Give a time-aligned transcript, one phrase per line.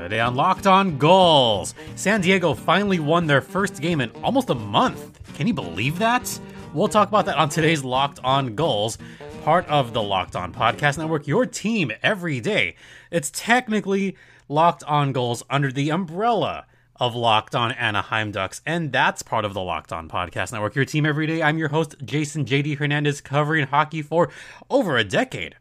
[0.00, 4.54] Today on Locked On Gulls, San Diego finally won their first game in almost a
[4.54, 5.20] month.
[5.34, 6.40] Can you believe that?
[6.72, 8.96] We'll talk about that on today's Locked On Gulls,
[9.44, 12.76] part of the Locked On Podcast Network, your team every day.
[13.10, 14.16] It's technically
[14.48, 16.64] Locked On Goals under the umbrella
[16.96, 20.86] of Locked On Anaheim Ducks, and that's part of the Locked On Podcast Network, your
[20.86, 21.42] team every day.
[21.42, 24.30] I'm your host, Jason JD Hernandez, covering hockey for
[24.70, 25.56] over a decade.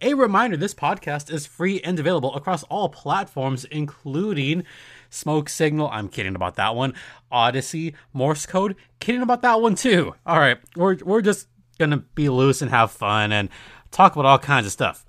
[0.00, 4.62] A reminder this podcast is free and available across all platforms, including
[5.10, 5.88] Smoke Signal.
[5.92, 6.94] I'm kidding about that one.
[7.32, 8.76] Odyssey, Morse Code.
[9.00, 10.14] Kidding about that one too.
[10.24, 13.48] All right, we're, we're just going to be loose and have fun and
[13.90, 15.04] talk about all kinds of stuff.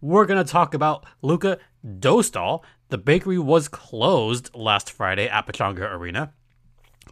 [0.00, 2.62] We're going to talk about Luca Dostal.
[2.88, 6.32] The bakery was closed last Friday at Pechanga Arena.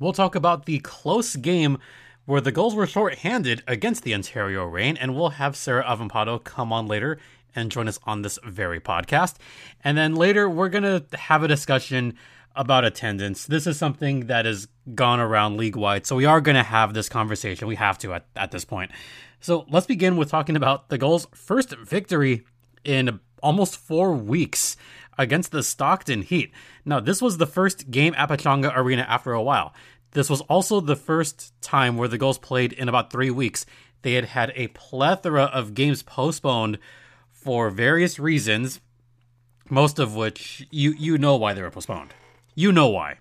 [0.00, 1.78] We'll talk about the close game
[2.26, 6.72] where the goals were short-handed against the Ontario Reign, and we'll have Sarah Avampato come
[6.72, 7.18] on later
[7.54, 9.36] and join us on this very podcast.
[9.82, 12.14] And then later, we're going to have a discussion
[12.54, 13.46] about attendance.
[13.46, 16.94] This is something that has gone around league wide, so we are going to have
[16.94, 17.68] this conversation.
[17.68, 18.90] We have to at, at this point.
[19.40, 22.44] So let's begin with talking about the Gulls' first victory
[22.84, 24.76] in almost four weeks
[25.18, 26.52] against the Stockton Heat.
[26.84, 29.72] Now, this was the first game at Pechanga Arena after a while.
[30.12, 33.64] This was also the first time where the Gulls played in about three weeks.
[34.02, 36.78] They had had a plethora of games postponed
[37.30, 38.80] for various reasons,
[39.68, 42.14] most of which you you know why they were postponed.
[42.54, 43.18] You know why.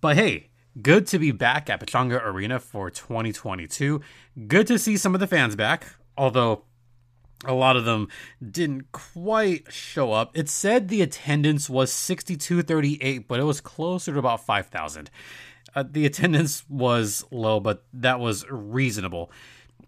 [0.00, 4.00] But hey, good to be back at Pechanga Arena for 2022.
[4.46, 5.86] Good to see some of the fans back,
[6.18, 6.64] although
[7.46, 8.08] a lot of them
[8.50, 10.36] didn't quite show up.
[10.36, 15.10] It said the attendance was 6238, but it was closer to about 5,000.
[15.74, 19.30] Uh, the attendance was low, but that was reasonable.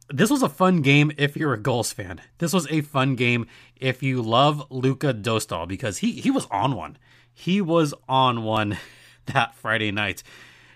[0.09, 2.21] This was a fun game if you're a Gulls fan.
[2.39, 6.75] This was a fun game if you love Luca Dostal because he he was on
[6.77, 6.97] one.
[7.33, 8.79] He was on one
[9.27, 10.23] that Friday night.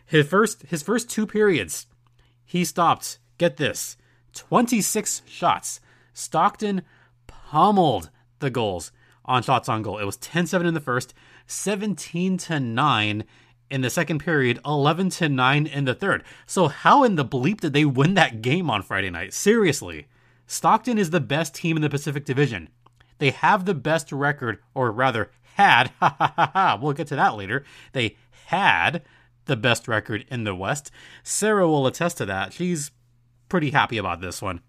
[0.05, 1.87] His first his first two periods,
[2.45, 3.19] he stopped.
[3.39, 3.97] Get this,
[4.35, 5.81] 26 shots.
[6.13, 6.83] Stockton
[7.27, 8.93] pummeled the Gulls
[9.25, 9.99] on shots on goal.
[9.99, 11.15] It was 10-7 in the first,
[11.47, 13.25] 17 to 9
[13.71, 16.25] in the second period, 11 to 9 in the third.
[16.47, 19.33] So how in the bleep did they win that game on Friday night?
[19.33, 20.07] Seriously.
[20.47, 22.69] Stockton is the best team in the Pacific Division.
[23.19, 25.93] They have the best record, or rather, had.
[26.01, 27.65] Ha ha ha ha, we'll get to that later.
[27.93, 28.17] They
[28.47, 29.03] had
[29.45, 30.91] the best record in the West.
[31.23, 32.53] Sarah will attest to that.
[32.53, 32.91] She's
[33.49, 34.61] pretty happy about this one.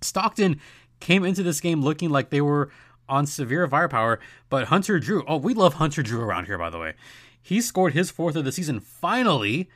[0.00, 0.60] Stockton
[1.00, 2.70] came into this game looking like they were
[3.08, 6.78] on severe firepower, but Hunter Drew, oh, we love Hunter Drew around here, by the
[6.78, 6.94] way.
[7.42, 9.70] He scored his fourth of the season finally.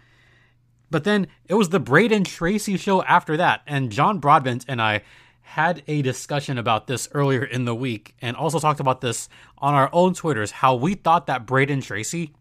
[0.91, 3.63] But then it was the Brayden Tracey show after that.
[3.67, 5.03] And John Broadbent and I
[5.43, 9.29] had a discussion about this earlier in the week and also talked about this
[9.59, 12.33] on our own Twitters how we thought that Brayden Tracey,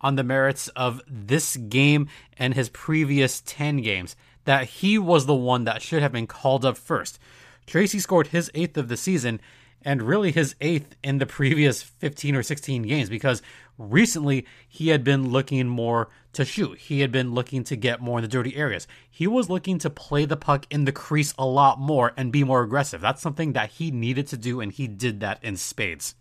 [0.00, 5.34] on the merits of this game and his previous 10 games, that he was the
[5.34, 7.18] one that should have been called up first.
[7.66, 9.40] Tracey scored his eighth of the season
[9.82, 13.42] and really his eighth in the previous 15 or 16 games because
[13.78, 16.78] recently he had been looking more to shoot.
[16.78, 18.86] He had been looking to get more in the dirty areas.
[19.10, 22.44] He was looking to play the puck in the crease a lot more and be
[22.44, 23.00] more aggressive.
[23.00, 26.14] That's something that he needed to do, and he did that in spades.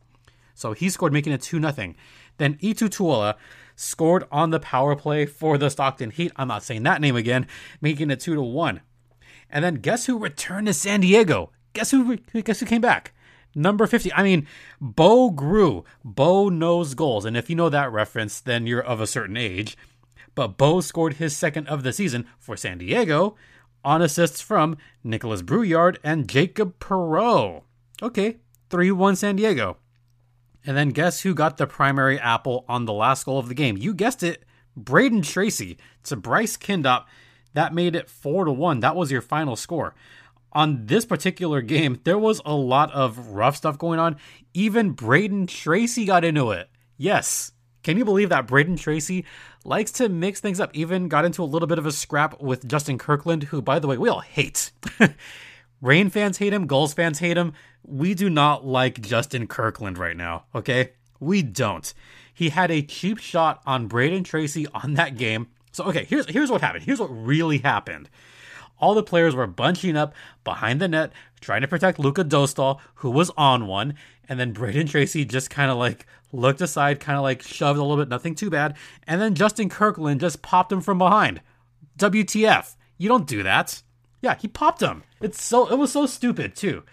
[0.53, 1.94] So he scored, making it 2 0.
[2.38, 3.35] Then Eetu Tuulola
[3.75, 6.31] scored on the power play for the Stockton Heat.
[6.35, 7.47] I'm not saying that name again,
[7.79, 8.81] making it 2 to 1.
[9.50, 11.51] And then guess who returned to San Diego?
[11.73, 13.13] Guess who guess who came back?
[13.57, 14.13] Number 50.
[14.13, 14.45] I mean,
[14.79, 15.84] Bo Groulx.
[16.06, 17.25] Bo knows goals.
[17.25, 19.75] And if you know that reference, then you're of a certain age.
[20.35, 23.35] But Bo scored his second of the season for San Diego
[23.84, 27.63] on assists from Nikolas Brouillard and Jacob Perreault.
[28.00, 28.38] Okay,
[28.69, 29.78] 3 1 San Diego.
[30.63, 33.75] And then guess who got the primary apple on the last goal of the game?
[33.75, 34.44] You guessed it,
[34.79, 37.06] Brayden Tracey to Bryce Kindopp.
[37.53, 38.81] That made it 4 to 1.
[38.81, 39.96] That was your final score
[40.53, 44.18] on this particular game, there was a lot of rough stuff going on.
[44.53, 46.70] Even Brayden Tracey got into it.
[46.97, 47.52] Yes.
[47.84, 49.26] Can you believe that Brayden Tracey
[49.64, 50.72] likes to mix things up?
[50.73, 53.88] Even got into a little bit of a scrap with Justin Kirkland, who, by the
[53.88, 54.72] way, we all hate.
[55.82, 57.53] Reign fans hate him, Gulls fans hate him.
[57.84, 60.93] We do not like Justin Kirkland right now, okay?
[61.20, 61.93] We don't.
[62.34, 65.47] He had a cheap shot on Brayden Tracey on that game.
[65.72, 66.84] So, okay, here's here's what happened.
[66.84, 68.09] Here's what really happened
[68.79, 70.14] all the players were bunching up
[70.44, 73.96] behind the net, trying to protect Luca Dostal, who was on one.
[74.29, 77.82] And then Brayden Tracey just kind of like looked aside, kind of like shoved a
[77.82, 78.76] little bit, nothing too bad.
[79.08, 81.41] And then Justin Kirkland just popped him from behind.
[81.97, 82.76] WTF.
[82.97, 83.82] You don't do that.
[84.22, 85.03] Yeah, he popped him.
[85.22, 86.84] It's so it was so stupid too.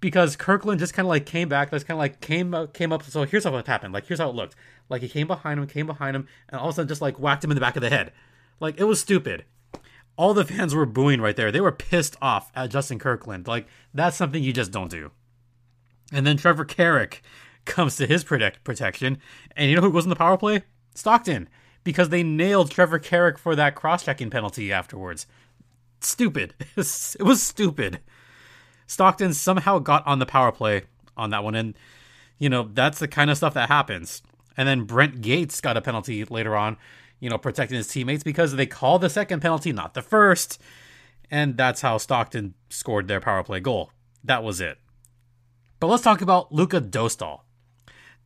[0.00, 1.70] because Kirkland just kind of like came back.
[1.70, 3.02] Just kind of like came uh, came up.
[3.04, 3.92] So here's how it happened.
[3.94, 4.54] Like here's how it looked.
[4.88, 7.18] Like he came behind him, came behind him, and all of a sudden just like
[7.18, 8.12] whacked him in the back of the head.
[8.60, 9.44] Like it was stupid.
[10.18, 11.52] All the fans were booing right there.
[11.52, 13.46] They were pissed off at Justin Kirkland.
[13.46, 15.12] Like that's something you just don't do.
[16.12, 17.22] And then Trevor Carrick
[17.64, 19.18] comes to his protect- protection,
[19.56, 20.64] and you know who goes in the power play?
[20.94, 21.48] Stockton,
[21.84, 25.26] because they nailed Trevor Carrick for that cross-checking penalty afterwards.
[26.00, 26.54] Stupid.
[26.76, 28.00] it was stupid.
[28.86, 30.82] Stockton somehow got on the power play
[31.16, 31.74] on that one, and
[32.38, 34.22] you know that's the kind of stuff that happens.
[34.56, 36.78] And then Brent Gates got a penalty later on,
[37.20, 40.60] you know, protecting his teammates because they called the second penalty, not the first,
[41.30, 43.92] and that's how Stockton scored their power play goal.
[44.24, 44.78] That was it.
[45.80, 47.40] But let's talk about Luka Dostal.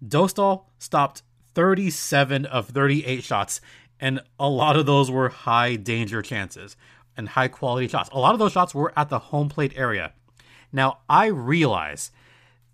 [0.05, 1.23] Dostal stopped
[1.55, 3.61] 37 of 38 shots,
[4.01, 6.77] and a lot of those were high danger chances
[7.17, 8.11] and high quality shots.
[8.13, 10.13] A lot of those shots were at the home plate area.
[10.73, 12.11] Now, I realize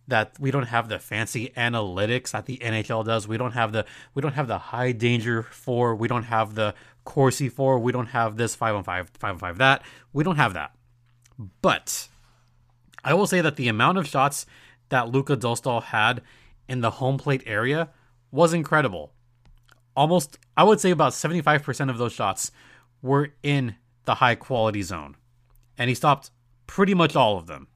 [0.09, 3.29] that we don't have the fancy analytics that the NHL does.
[3.29, 3.85] We don't have the
[4.15, 5.95] we don't have the high danger for.
[5.95, 6.75] We don't have the
[7.05, 7.79] Corsi for.
[7.79, 9.83] We don't have this five on five, five on five that.
[10.13, 10.75] We don't have that.
[11.63, 12.09] But
[13.05, 14.47] I will say that the amount of shots
[14.89, 16.23] that Luka Dostal had
[16.69, 17.91] in the home plate area
[18.31, 19.13] was incredible.
[19.97, 22.51] Almost, I would say about 75% of those shots
[23.03, 25.17] were in the high quality zone.
[25.77, 26.31] And he stopped
[26.67, 27.69] pretty much all of them.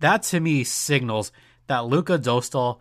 [0.00, 1.32] That to me signals
[1.66, 2.78] that Luka Dostal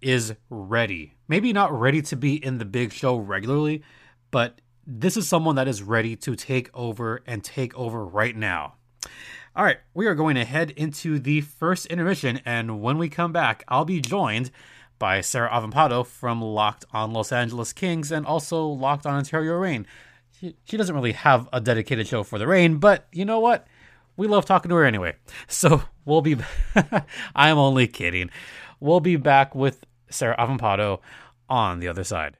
[0.00, 1.14] is ready.
[1.28, 3.82] Maybe not ready to be in the big show regularly,
[4.30, 8.74] but this is someone that is ready to take over and take over right now.
[9.54, 13.32] All right, we are going to head into the first intermission, and when we come
[13.32, 14.50] back, I'll be joined
[14.98, 19.86] by Sarah Avampato from Locked on Los Angeles Kings and also Locked on Ontario Reign.
[20.38, 23.66] She, she doesn't really have a dedicated show for the Reign, but you know what?
[24.16, 25.16] We love talking to her anyway.
[25.46, 26.36] So we'll be.
[27.34, 28.30] I'm only kidding.
[28.80, 31.00] We'll be back with Sarah Avampato
[31.48, 32.38] on the other side.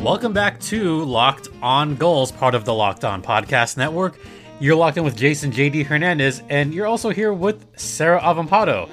[0.00, 4.18] Welcome back to Locked On Gulls, part of the Locked On Podcast Network.
[4.60, 8.88] You're locked in with Jason JD Hernandez, and you're also here with Sarah Avampato,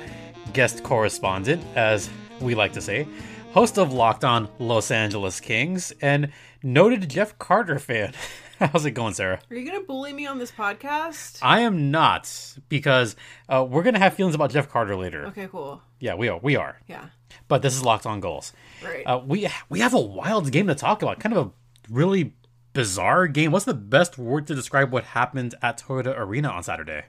[0.53, 2.09] guest correspondent, as
[2.39, 3.07] we like to say,
[3.51, 8.13] host of Locked On Los Angeles Kings, and noted Jeff Carter fan.
[8.59, 9.39] How's it going, Sarah?
[9.49, 11.39] Are you going to bully me on this podcast?
[11.41, 12.31] I am not,
[12.69, 13.15] because
[13.49, 15.25] uh, we're going to have feelings about Jeff Carter later.
[15.27, 15.81] Okay, cool.
[15.99, 16.39] Yeah, we are.
[16.41, 16.77] We are.
[16.87, 17.07] Yeah.
[17.47, 18.53] But this is Locked On Gulls.
[18.83, 19.03] Right.
[19.05, 21.19] Uh, we we have a wild game to talk about.
[21.19, 21.51] Kind of a
[21.91, 22.33] really
[22.73, 23.51] bizarre game.
[23.51, 27.05] What's the best word to describe what happened at Toyota Arena on Saturday?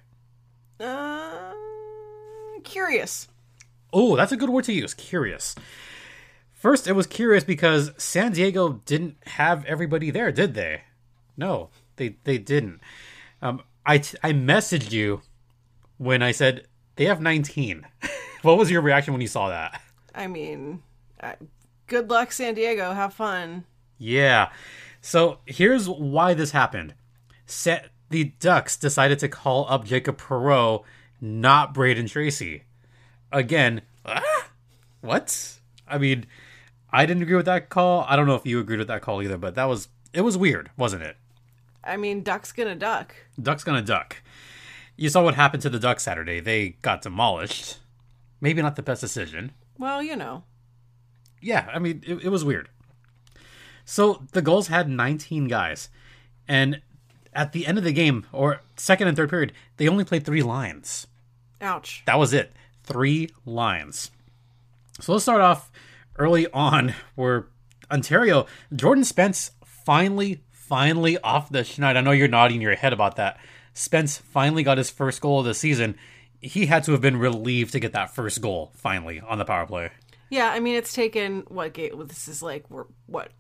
[0.81, 1.53] Uh,
[2.65, 3.29] curious.
[3.95, 4.93] Oh, that's a good word to use.
[4.93, 5.55] Curious.
[6.53, 10.83] First, it was curious because San Diego didn't have everybody there, did they?
[11.37, 12.81] No, they they didn't.
[13.41, 15.23] Um, I t- I messaged you
[15.99, 17.87] when I said they have 19.
[18.43, 19.81] what was your reaction when you saw that?
[20.15, 20.83] I mean,
[21.21, 21.35] uh,
[21.87, 22.93] good luck, San Diego.
[22.93, 23.65] Have fun.
[23.99, 24.51] Yeah.
[25.01, 26.95] So here's why this happened.
[27.47, 30.85] Set the Ducks decided to call up Jacob Perreault,
[31.21, 32.65] not Brayden Tracey.
[33.35, 34.49] Again, ah,
[35.01, 35.59] what?
[35.89, 36.27] I mean,
[36.91, 38.07] I didn't agree with that call.
[38.09, 40.39] I don't know if you agreed with that call either, but that was it was
[40.39, 41.17] weird, wasn't it?
[41.83, 43.15] I mean, duck's gonna duck.
[43.43, 44.23] Duck's gonna duck.
[44.97, 46.39] You saw what happened to the Ducks Saturday.
[46.39, 47.79] They got demolished.
[48.41, 49.51] Maybe not the best decision.
[49.79, 50.45] Well, you know.
[51.41, 52.69] Yeah, I mean, it, it was weird.
[53.85, 55.89] So the Gulls had 19 guys.
[56.47, 56.81] And
[57.33, 60.43] at the end of the game, or second and third period, they only played three
[60.43, 61.09] lines.
[61.61, 62.03] Ouch.
[62.07, 62.53] That was it.
[62.85, 64.11] Three lines.
[65.01, 65.73] So let's start off
[66.17, 67.47] early on where
[67.91, 71.97] Ontario, Jordan Spence finally, finally off the schneid.
[71.97, 73.39] I know you're nodding your head about that.
[73.73, 75.97] Spence finally got his first goal of the season.
[76.41, 79.67] He had to have been relieved to get that first goal finally on the power
[79.67, 79.91] play.
[80.31, 82.07] Yeah, I mean, it's taken what game?
[82.07, 83.31] This is like we're what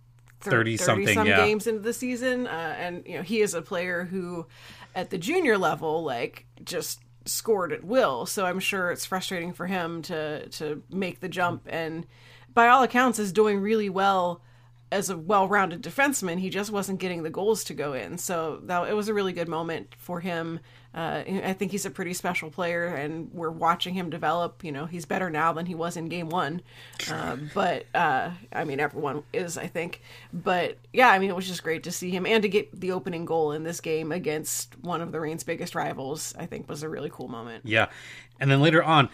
[0.41, 1.37] 30 something, some yeah.
[1.37, 4.47] games into the season, uh, and you know he is a player who,
[4.95, 8.27] at the junior level, like just scored at will.
[8.27, 12.07] So I'm sure it's frustrating for him to to make the jump, and
[12.53, 14.43] by all accounts, is doing really well
[14.93, 16.39] as a well-rounded defenseman.
[16.39, 18.17] He just wasn't getting the goals to go in.
[18.19, 20.61] So that it was a really good moment for him.
[20.95, 24.63] Uh, I think he's a pretty special player, and we're watching him develop.
[24.63, 26.63] You know, he's better now than he was in game one.
[27.11, 30.01] Uh, but uh, I mean, everyone is, I think.
[30.33, 32.93] But yeah, I mean, it was just great to see him and to get the
[32.93, 36.33] opening goal in this game against one of the Reign's biggest rivals.
[36.39, 37.65] I think was a really cool moment.
[37.67, 37.89] Yeah,
[38.39, 39.09] and then later on,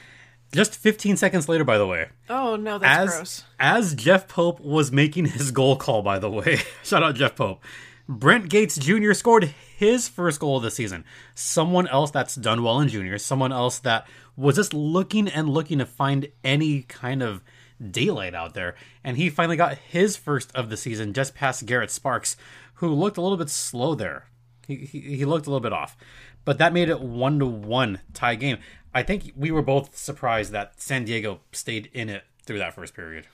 [0.53, 3.45] Just 15 seconds later, by the way, Oh no, that's as gross.
[3.59, 7.63] as Jeff Pope was making his goal call, by the way, shout out Jeff Pope.
[8.11, 9.13] Brent Gates Jr.
[9.13, 11.05] scored his first goal of the season.
[11.37, 14.05] Someone else that's done well in juniors, someone else that
[14.37, 17.41] was just looking and looking to find any kind of
[17.81, 18.75] daylight out there.
[19.05, 22.37] And he finally got his first of the season just past Garrett Sparks,
[22.75, 24.27] who looked a little bit slow there.
[24.67, 25.97] He, he, he looked a little bit off.
[26.45, 28.59] But that made it one to one tie game.
[28.93, 32.93] I think we were both surprised that San Diego stayed in it through that first
[32.93, 33.29] period.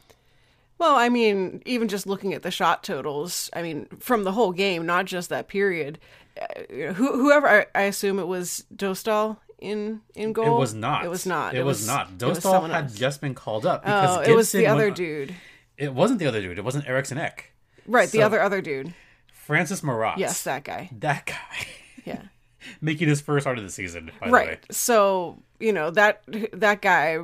[0.78, 4.52] Well, I mean, even just looking at the shot totals, I mean, from the whole
[4.52, 5.98] game, not just that period.
[6.38, 10.56] Uh, who, whoever, I, I assume it was Dostal in in goal.
[10.56, 11.04] It was not.
[11.04, 11.54] It was not.
[11.54, 12.10] It, was, not.
[12.20, 12.94] it was Dostal someone had else.
[12.94, 15.34] just been called up because Oh, Gibson it was the other went- dude.
[15.78, 16.58] It wasn't the other dude.
[16.58, 17.52] It wasn't Eriksson Ek.
[17.86, 18.94] Right, the other other dude.
[19.32, 20.18] Francis Marotte.
[20.18, 20.90] Yes, that guy.
[20.98, 21.66] that guy
[22.04, 22.22] Yeah.
[22.80, 24.10] making his first start of the season.
[24.20, 24.44] By right.
[24.46, 27.18] the way, So, you know, that that guy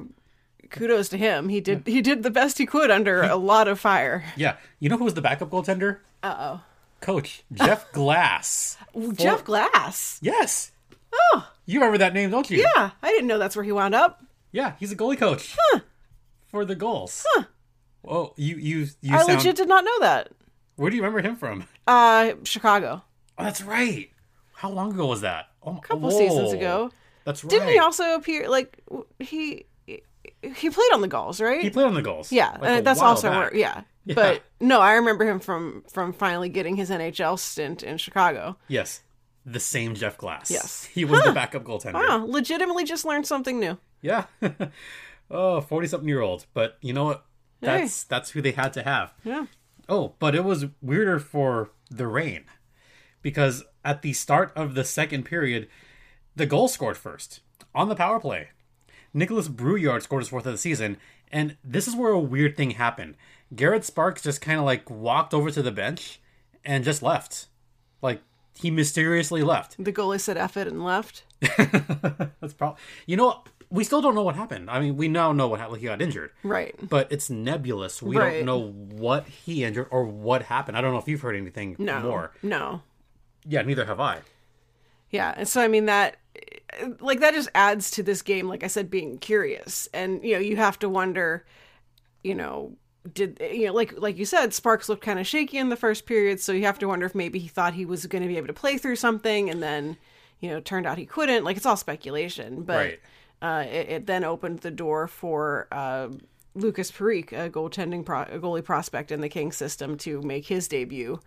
[0.73, 1.49] kudos to him.
[1.49, 4.25] He did he did the best he could under a lot of fire.
[4.37, 4.57] yeah.
[4.81, 5.99] You know who was the backup goaltender?
[6.23, 6.63] Uh-oh.
[7.01, 8.77] Coach Jeff Glass.
[9.15, 10.19] Jeff Glass.
[10.23, 10.73] Yes.
[11.15, 12.59] Oh, you remember that name, don't you?
[12.77, 14.25] Yeah, I didn't know that's where he wound up.
[14.51, 15.81] Yeah, he's a goalie coach Huh.
[16.47, 17.25] for the Gulls.
[17.29, 17.45] Huh.
[18.07, 19.39] Oh, you you you I sound.
[19.39, 20.31] legit did not know that.
[20.77, 21.65] Where do you remember him from?
[21.87, 23.03] Uh Chicago.
[23.39, 24.11] Oh, that's right.
[24.55, 25.49] How long ago was that?
[25.63, 26.91] Oh, a couple seasons ago.
[27.25, 27.51] That's right.
[27.51, 28.79] Didn't he also appear like
[29.19, 29.67] he
[30.43, 31.63] he played on the Gulls, right?
[31.63, 32.33] He played on the Gulls.
[32.33, 33.53] yeah, like, and that's also back.
[33.53, 33.83] where yeah.
[34.07, 38.57] But no, I remember him from from finally getting his NHL stint in Chicago.
[38.69, 39.03] Yes,
[39.45, 40.51] the same Jeff Glass.
[40.51, 40.85] Yes.
[40.93, 41.95] he was the backup goaltender.
[41.95, 43.79] Wow, legitimately just learned something new.
[44.01, 44.25] Yeah.
[45.31, 46.47] oh, 40 something year old.
[46.55, 47.27] But you know what?
[47.61, 49.15] That's that's who they had to have.
[49.25, 49.47] Yeah.
[49.89, 52.45] Oh, but it was weirder for the Reign
[53.21, 55.69] because at the start of the second period,
[56.35, 57.41] the goal scored first
[57.75, 58.49] on the power play.
[59.15, 60.97] Nikolas Brouillard scored his fourth of the season,
[61.31, 63.17] and this is where a weird thing happened.
[63.55, 66.21] Garrett Sparks just kind of like walked over to the bench
[66.65, 67.47] and just left.
[68.01, 68.23] Like
[68.55, 69.77] he mysteriously left.
[69.83, 71.25] The goalie said F it and left.
[71.59, 74.71] That's probably you know we still don't know what happened.
[74.71, 75.81] I mean, we now know what happened.
[75.81, 76.75] He got injured, Right.
[76.89, 78.03] but it's nebulous.
[78.03, 78.45] We Right.
[78.45, 80.77] don't know what he injured or what happened.
[80.77, 82.01] I don't know if you've heard anything No.
[82.01, 82.33] more.
[82.43, 82.83] No.
[83.47, 84.19] Yeah, neither have I.
[85.11, 86.17] Yeah, and so I mean that
[87.01, 89.89] like that just adds to this game like I said being curious.
[89.93, 91.45] And you know, you have to wonder,
[92.25, 92.73] you know,
[93.13, 96.07] did you know like like you said Sparks looked kind of shaky in the first
[96.07, 98.37] period, so you have to wonder if maybe he thought he was going to be
[98.37, 99.97] able to play through something and then,
[100.41, 101.45] you know, turned out he couldn't.
[101.45, 103.01] Like it's all speculation, but Right.
[103.43, 106.09] uh it, it then opened the door for uh
[106.55, 110.69] Lukas Parik, a goaltending pro- a goalie prospect in the King system, to make his
[110.69, 111.19] debut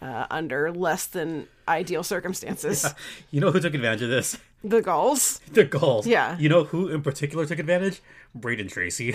[0.00, 2.86] uh, under less than ideal circumstances.
[3.30, 4.38] You know who took advantage of this?
[4.64, 5.40] The Gulls.
[5.52, 6.06] The Gulls.
[6.06, 6.36] Yeah.
[6.38, 8.00] You know who in particular took advantage?
[8.36, 9.14] Brayden Tracey,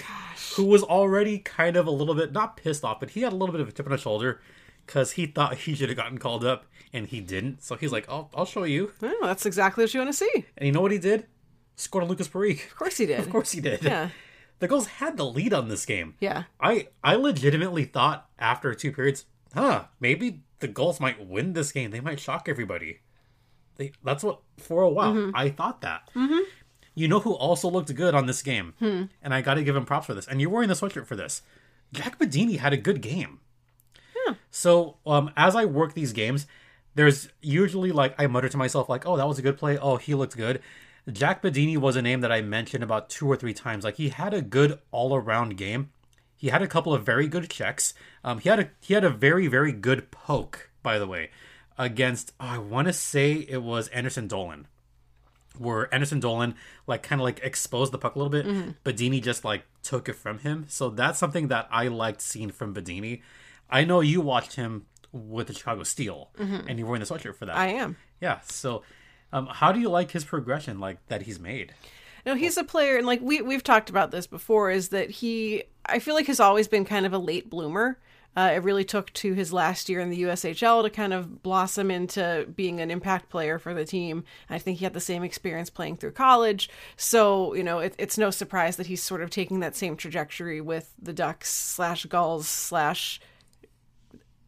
[0.55, 3.35] who was already kind of a little bit not pissed off, but he had a
[3.35, 4.39] little bit of a chip on his shoulder
[4.85, 7.63] because he thought he should have gotten called up and he didn't.
[7.63, 10.45] So he's like, "I'll, I'll show you." Oh, that's exactly what you want to see.
[10.57, 11.25] And you know what he did?
[11.75, 12.65] Scored on Lukas Parik.
[12.65, 13.19] Of course he did.
[13.19, 13.83] Of course he did.
[13.83, 14.09] Yeah.
[14.59, 16.15] The Gulls had the lead on this game.
[16.19, 16.43] Yeah.
[16.61, 21.91] I I legitimately thought after two periods, huh, maybe the Gulls might win this game.
[21.91, 23.01] They might shock everybody.
[23.75, 25.35] They, that's what for a while Mm-hmm.
[25.35, 26.09] I thought that.
[26.15, 26.39] Mm-hmm.
[26.95, 29.03] You know who also looked good on this game, Hmm.
[29.21, 30.27] and I got to give him props for this.
[30.27, 31.41] And you're wearing the sweatshirt for this.
[31.91, 33.39] Jack Badini had a good game.
[34.51, 36.45] So um, as I work these games,
[36.95, 39.77] there's usually like I mutter to myself like, "Oh, that was a good play.
[39.77, 40.61] Oh, he looked good."
[41.11, 43.83] Jack Badini was a name that I mentioned about two or three times.
[43.83, 45.89] Like he had a good all-around game.
[46.43, 47.93] He had a couple of very good checks.
[48.21, 51.29] Um, he had a he had a very very good poke, by the way,
[51.77, 54.67] against oh, I want to say it was Anderson Dolan,
[55.57, 58.45] where Anderson Dolan like kind of like exposed the puck a little bit.
[58.83, 60.65] Badini just like took it from him.
[60.67, 63.21] So that's something that I liked seeing from Badini.
[63.69, 67.45] I know you watched him with the Chicago Steel, and you're wearing the sweatshirt for
[67.45, 67.55] that.
[67.55, 67.95] I am.
[68.19, 68.41] yeah.
[68.49, 68.83] So,
[69.31, 71.73] um, how do you like his progression, like that he's made?
[72.25, 75.63] No, he's a player, and like we we've talked about this before, is that he
[75.85, 77.99] I feel like has always been kind of a late bloomer.
[78.35, 81.91] Uh, it really took to his last year in the USHL to kind of blossom
[81.91, 84.23] into being an impact player for the team.
[84.49, 88.17] I think he had the same experience playing through college, so you know it, it's
[88.17, 92.47] no surprise that he's sort of taking that same trajectory with the Ducks slash Gulls
[92.47, 93.21] slash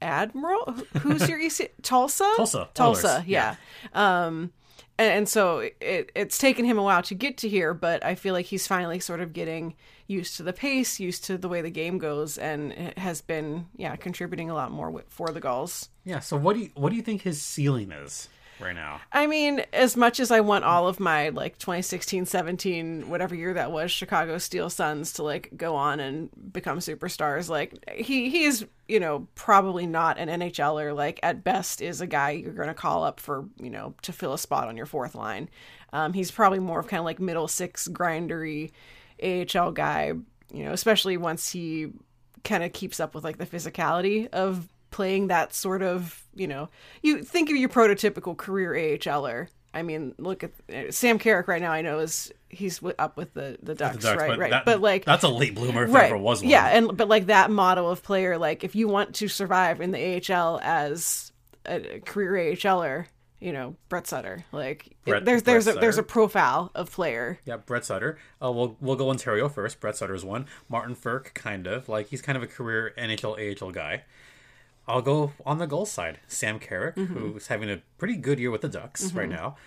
[0.01, 0.73] Admiral.
[1.01, 1.73] Who's your EC?
[1.83, 2.31] Tulsa.
[2.37, 2.69] Tulsa.
[2.73, 3.07] Tulsa.
[3.07, 3.55] Oilers, Yeah.
[3.93, 4.51] Um,
[4.97, 8.15] and, and so it, it's taken him a while to get to here, but I
[8.15, 9.75] feel like he's finally sort of getting
[10.07, 13.95] used to the pace, used to the way the game goes, and has been yeah
[13.95, 15.89] contributing a lot more for the Gulls.
[16.03, 16.19] Yeah.
[16.19, 18.29] So, what do you what do you think his ceiling is?
[18.59, 19.01] right now.
[19.11, 23.53] I mean, as much as I want all of my like 2016, 17, whatever year
[23.53, 28.45] that was, Chicago Steel Suns to like go on and become superstars, like he he
[28.45, 30.95] is, you know, probably not an NHLer.
[30.95, 34.13] Like at best is a guy you're going to call up for, you know, to
[34.13, 35.49] fill a spot on your fourth line.
[35.93, 38.71] Um, he's probably more of kind of like middle six grindery
[39.23, 40.13] AHL guy,
[40.53, 41.87] you know, especially once he
[42.43, 46.69] kind of keeps up with like the physicality of playing that sort of, you know,
[47.01, 49.47] you think of your prototypical career AHLer.
[49.73, 51.71] I mean, look at uh, Sam Carrick right now.
[51.73, 54.29] I know is he's w- up with the the Ducks, The Ducks, right?
[54.29, 54.51] but right.
[54.51, 56.49] that- but like that's a late bloomer if right, ever was one.
[56.49, 59.91] yeah, and but like that model of player, like if you want to survive in
[59.91, 61.33] the AHL as
[61.65, 63.07] a, a career AHLer,
[63.39, 67.39] you know, Brett Sutter, like Brett- there's there's Brett a there's a profile of player.
[67.45, 68.17] Yeah, Brett Sutter.
[68.41, 69.79] Uh, we'll we'll go Ontario first.
[69.79, 70.45] Brett Sutter's one.
[70.69, 74.03] Martin Frk, kind of like he's kind of a career NHL AHL guy.
[74.87, 76.19] I'll go on the goal side.
[76.27, 77.13] Sam Carrick, Mm-hmm.
[77.17, 79.57] who's having a pretty good year with the Ducks right now.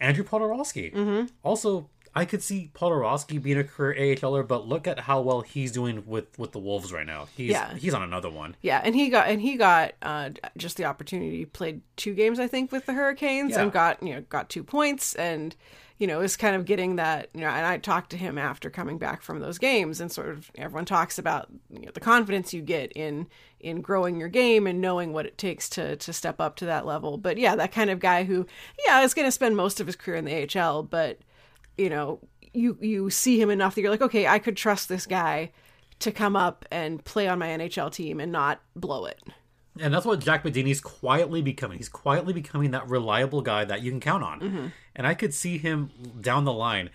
[0.00, 1.28] Andrew Poturalski.
[1.42, 5.70] Also, I could see Poturalski being a career AHLer, but look at how well he's
[5.70, 7.28] doing with with the Wolves right now.
[7.36, 7.74] He's Yeah.
[7.74, 8.56] he's on another one.
[8.62, 11.36] Yeah, and he got and he got uh, just the opportunity.
[11.38, 13.62] He played two games, I think, with the Hurricanes, Yeah.
[13.62, 15.54] and got you know got two points, and
[15.98, 17.28] you know is kind of getting that.
[17.34, 20.30] You know, and I talked to him after coming back from those games, and sort
[20.30, 23.26] of everyone talks about you know, the confidence you get in
[23.60, 26.86] in growing your game and knowing what it takes to to step up to that
[26.86, 27.18] level.
[27.18, 28.46] But yeah, that kind of guy who
[28.86, 31.18] yeah is going to spend most of his career in the AHL, but
[31.78, 32.20] you know
[32.52, 35.52] you you see him enough that you're like, okay, I could trust this guy
[35.98, 39.20] to come up and play on my NHL team and not blow it.
[39.78, 41.76] And that's what Jack Badini's quietly becoming.
[41.78, 44.40] He's quietly becoming that reliable guy that you can count on.
[44.40, 44.66] Mm-hmm.
[44.94, 45.90] And I could see him
[46.20, 46.88] down the line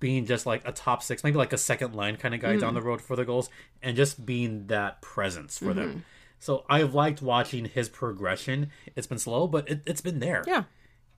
[0.00, 2.60] being just like a top six, maybe like a second line kind of guy down
[2.60, 2.74] Mm-hmm.
[2.74, 3.48] the road for the Gulls,
[3.82, 6.04] and just being that presence for them.
[6.38, 8.70] So I've liked watching his progression.
[8.94, 10.44] It's been slow, but it, it's been there.
[10.46, 10.64] Yeah.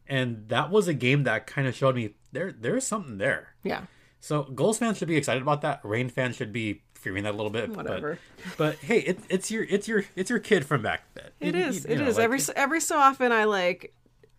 [0.09, 3.55] And that was a game that kind of showed me there there's something there.
[3.63, 3.83] Yeah.
[4.21, 5.81] So Gulls fans should be excited about that.
[5.85, 7.71] Reign fans should be fearing that a little bit.
[7.71, 8.19] Whatever.
[8.43, 11.27] But, but hey, it, it's your it's your it's your kid from back then.
[11.41, 11.85] It You- is.
[11.85, 12.17] you- you It know, is.
[12.17, 13.95] like, every every so often I like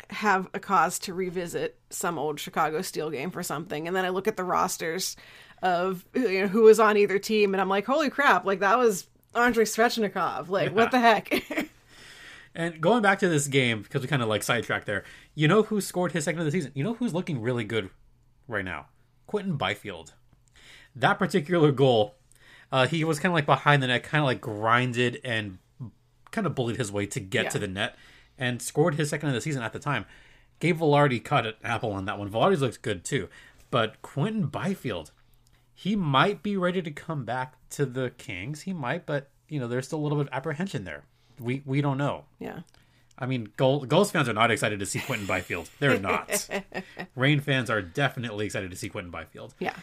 [0.10, 4.10] have a cause to revisit some old Chicago Steel game for something and then I
[4.10, 5.16] look at the rosters
[5.62, 8.78] of you know who was on either team and I'm like, "Holy crap, like that
[8.80, 10.50] was Andrei Svechnikov.
[10.50, 11.32] Like what the heck?"
[12.56, 15.04] And going back to this game because we kind of like sidetracked there.
[15.40, 16.72] You know who scored his second of the season?
[16.76, 17.90] You know who's looking really good
[18.48, 18.88] right now?
[19.26, 20.14] Quinton Byfield.
[20.96, 22.16] That particular goal,
[22.74, 25.60] uh, he was kind of like behind the net, kind of like grinded and
[26.32, 27.50] kind of bullied his way to get Yeah.
[27.52, 27.96] to the net,
[28.38, 30.06] and scored his second of the season at the time.
[30.60, 32.30] Gabe Vilardi caught an apple on that one.
[32.30, 33.30] Vilardi looks good too,
[33.72, 35.12] but Quinton Byfield,
[35.74, 38.64] he might be ready to come back to the Kings.
[38.64, 41.06] He might, but you know, there's still a little bit of apprehension there.
[41.40, 42.26] We we don't know.
[42.40, 42.60] yeah.
[43.20, 45.70] I mean, Gulls fans are not excited to see Quinton Byfield.
[45.80, 46.48] They're not.
[47.16, 49.54] Reign fans are definitely excited to see Quinton Byfield.
[49.60, 49.76] Yeah.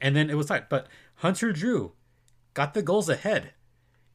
[0.00, 1.92] And then it was tight, but Hunter Drew
[2.54, 3.52] got the Gulls ahead.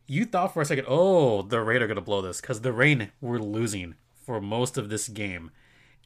[0.05, 2.73] You thought for a second, oh, the Reign are going to blow this because the
[2.73, 5.51] Reign were losing for most of this game.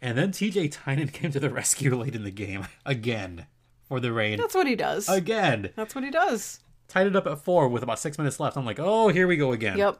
[0.01, 3.47] And then TJ Tynan came to the rescue late in the game again
[3.87, 4.37] for the Reign.
[4.37, 5.09] That's what he does.
[5.09, 5.71] Again.
[5.75, 6.59] That's what he does.
[6.87, 8.55] Tied it up at four with about six minutes left.
[8.55, 9.77] I'm like, oh, here we go again.
[9.77, 9.99] Yep.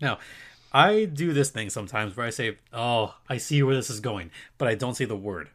[0.00, 0.18] Now,
[0.72, 4.30] I do this thing sometimes where I say, "Oh, I see where this is going,"
[4.58, 5.48] but I don't say the word.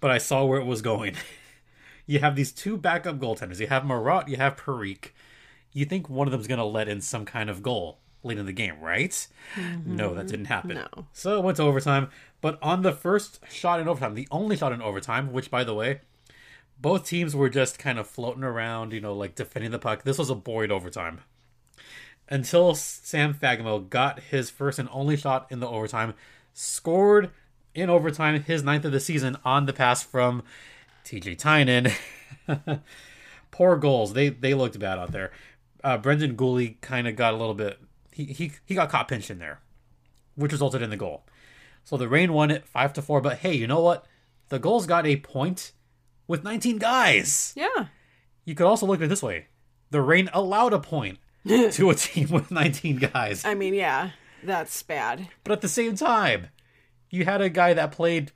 [0.00, 1.16] But I saw where it was going.
[2.06, 3.58] you have these two backup goaltenders.
[3.58, 5.10] You have Marotte, you have Parik.
[5.72, 8.46] You think one of them's going to let in some kind of goal late in
[8.46, 9.26] the game, right?
[9.84, 10.30] No, that mm-hmm.
[10.30, 10.74] didn't happen.
[10.76, 11.06] No.
[11.12, 12.08] So it went to overtime.
[12.40, 15.74] But on the first shot in overtime, the only shot in overtime, which by the
[15.74, 16.00] way,
[16.80, 20.04] both teams were just kind of floating around, you know, like defending the puck.
[20.04, 21.20] This was a bored overtime
[22.30, 26.14] until Sam Fagemo got his first and only shot in the overtime,
[26.52, 27.30] scored
[27.74, 30.42] in overtime his ninth of the season on the pass from
[31.04, 31.92] TJ Tynan.
[33.50, 34.12] Poor Gulls.
[34.12, 35.32] They they looked bad out there.
[35.82, 37.78] Uh, Brendan Guhle kind of got a little bit.
[38.12, 39.60] He, he he got caught pinched in there,
[40.34, 41.24] which resulted in the goal.
[41.84, 43.20] So the Reign won it five to four.
[43.20, 44.04] But hey, you know what?
[44.48, 45.72] The Gulls got a point
[46.26, 47.52] with 19 guys.
[47.56, 47.86] Yeah.
[48.44, 49.46] You could also look at it this way:
[49.90, 51.18] the Reign allowed a point
[51.72, 53.44] to a team with 19 guys.
[53.44, 54.10] I mean, yeah.
[54.42, 55.28] That's bad.
[55.44, 56.48] But at the same time,
[57.10, 58.32] you had a guy that played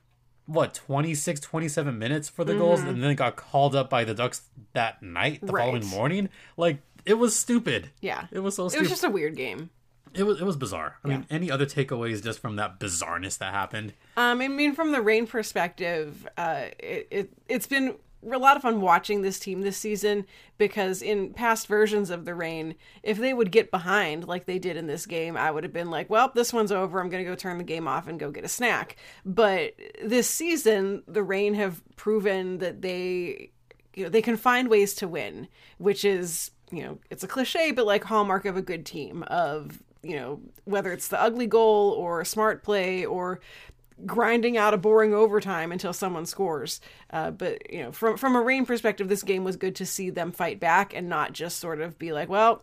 [0.46, 4.42] what 26 27 minutes for the goals and then got called up by the Ducks
[4.72, 5.54] that night the Mm-hmm.
[5.56, 5.64] Right.
[5.64, 6.28] following morning.
[6.56, 7.90] Like it was stupid.
[8.00, 8.26] Yeah.
[8.32, 8.80] It was so stupid.
[8.80, 9.70] It was just a weird game.
[10.14, 10.96] it was it was bizarre.
[11.04, 13.92] I mean, any other takeaways just from that bizarreness that happened?
[14.16, 17.94] Um, I mean, from the Reign perspective, uh, it, it it's been
[18.30, 20.26] a lot of fun watching this team this season
[20.58, 24.76] because in past versions of the Reign, if they would get behind like they did
[24.76, 27.00] in this game, I would have been like, well, this one's over.
[27.00, 28.96] I'm going to go turn the game off and go get a snack.
[29.24, 33.50] But this season, the Reign have proven that they
[33.94, 37.72] you know, they can find ways to win, which is, you know, it's a cliche,
[37.72, 41.90] but like hallmark of a good team of, you know, whether it's the ugly goal
[41.90, 43.40] or smart play or
[44.06, 46.80] grinding out a boring overtime until someone scores.
[47.10, 50.10] Uh, but you know, from from a Reign perspective, this game was good to see
[50.10, 52.62] them fight back and not just sort of be like, well,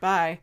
[0.00, 0.40] bye.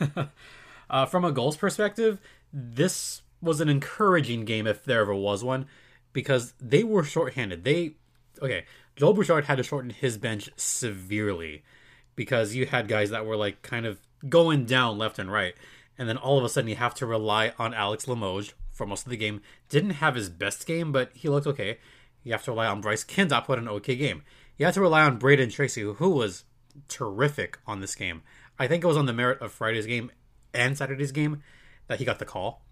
[0.90, 2.20] uh, from a Gulls perspective,
[2.52, 5.66] this was an encouraging game if there ever was one,
[6.12, 7.64] because they were shorthanded.
[7.64, 7.94] They
[8.42, 8.64] okay,
[8.96, 11.62] Joel Bouchard had to shorten his bench severely
[12.16, 15.54] because you had guys that were like kind of going down left and right
[16.00, 19.04] and then all of a sudden you have to rely on Alex Limoges for most
[19.04, 19.42] of the game.
[19.68, 21.76] Didn't have his best game, but he looked okay.
[22.24, 24.22] You have to rely on Bryce Kinda put an okay game.
[24.56, 26.44] You have to rely on Brayden Tracey, who was
[26.88, 28.22] terrific on this game.
[28.58, 30.10] I think it was on the merit of Friday's game
[30.54, 31.42] and Saturday's game
[31.86, 32.62] that he got the call.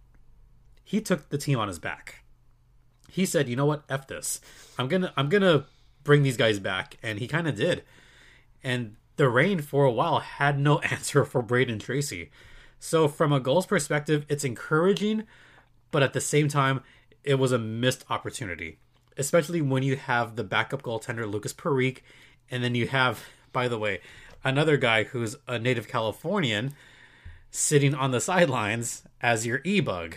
[0.82, 2.24] He took the team on his back.
[3.10, 3.84] He said, "You know what?
[3.90, 4.40] F this.
[4.78, 5.66] I'm gonna I'm gonna
[6.02, 7.84] bring these guys back," and he kind of did.
[8.64, 12.30] And the Reign for a while had no answer for Brayden Tracey.
[12.80, 15.24] So from a Gulls perspective, it's encouraging,
[15.90, 16.82] but at the same time,
[17.24, 18.78] it was a missed opportunity.
[19.16, 21.98] Especially when you have the backup goaltender Lukas Parik,
[22.50, 24.00] and then you have, by the way,
[24.44, 26.74] another guy who's a native Californian
[27.50, 30.16] sitting on the sidelines as your e bug.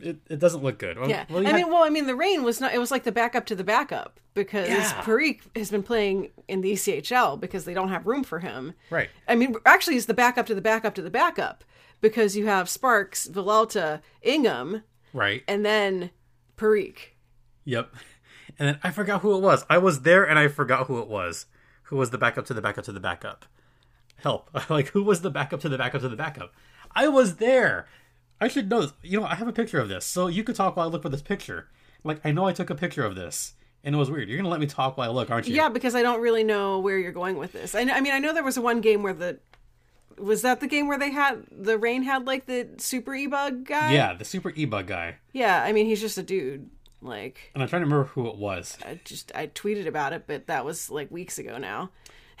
[0.00, 0.96] It, it doesn't look good.
[1.08, 2.72] Yeah, Well, I had- mean, well, I mean, the Reign was not.
[2.72, 5.02] It was like the backup to the backup because Yeah.
[5.02, 8.74] Parik has been playing in the ECHL because they don't have room for him.
[8.90, 9.08] right.
[9.26, 11.64] I mean, actually, it's the backup to the backup to the backup
[12.00, 14.82] because you have Sparks, Villalta, Ingham,
[15.12, 15.42] Right.
[15.48, 16.10] and then
[16.56, 17.14] Parik.
[17.64, 17.92] Yep.
[18.58, 19.64] And then I forgot who it was.
[19.68, 21.46] I was there and I forgot who it was.
[21.84, 23.44] Who was the backup to the backup to the backup?
[24.16, 24.50] Help.
[24.70, 26.52] like who was the backup to the backup to the backup?
[26.94, 27.86] I was there.
[28.40, 28.92] I should know this.
[29.02, 30.04] You know, I have a picture of this.
[30.04, 31.68] So you could talk while I look for this picture.
[32.04, 33.54] Like I know I took a picture of this.
[33.84, 34.28] And it was weird.
[34.28, 35.54] You're gonna let me talk while I look, aren't you?
[35.54, 37.74] Yeah, because I don't really know where you're going with this.
[37.76, 39.38] I, I mean, I know there was one game where the
[40.18, 43.64] was that the game where they had the Reign had like the super e bug
[43.64, 43.92] guy.
[43.92, 45.16] Yeah, the super e-bug guy.
[45.32, 45.62] yeah.
[45.62, 46.68] I mean, he's just a dude.
[47.00, 48.76] Like, And I'm trying to remember who it was.
[48.84, 51.90] I just I tweeted about it, but that was like weeks ago now.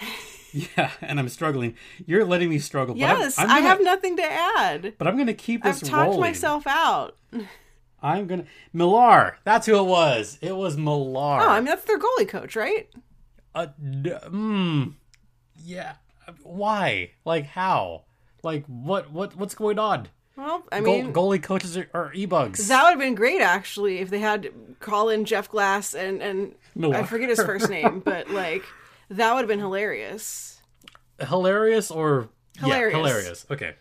[0.52, 1.74] Yeah, and I'm struggling.
[2.06, 2.94] You're letting me struggle.
[2.94, 4.94] but I'm- Yes, I'm gonna- have nothing to add.
[4.98, 5.82] But I'm gonna keep this.
[5.82, 6.20] I've talked rolling.
[6.20, 7.16] myself out.
[8.02, 9.38] I'm gonna Millar.
[9.44, 10.38] That's who it was.
[10.40, 11.40] It was Millar.
[11.42, 12.88] Oh, I mean that's their goalie coach, right?
[13.54, 14.94] Uh, mm,
[15.64, 15.94] yeah.
[16.42, 17.10] Why?
[17.24, 18.04] Like how?
[18.42, 19.10] Like what?
[19.10, 19.34] What?
[19.36, 20.08] What's going on?
[20.36, 22.68] Well, I Goal, mean, goalie coaches are, are e-bugs.
[22.68, 26.54] that would have been great actually if they had call in Jeff Glass and and
[26.76, 26.94] Miller.
[26.98, 28.62] I forget his first name, but like
[29.10, 30.60] that would have been hilarious.
[31.20, 32.92] hilarious or Hilarious.
[32.92, 33.46] Yeah, hilarious.
[33.50, 33.74] Okay.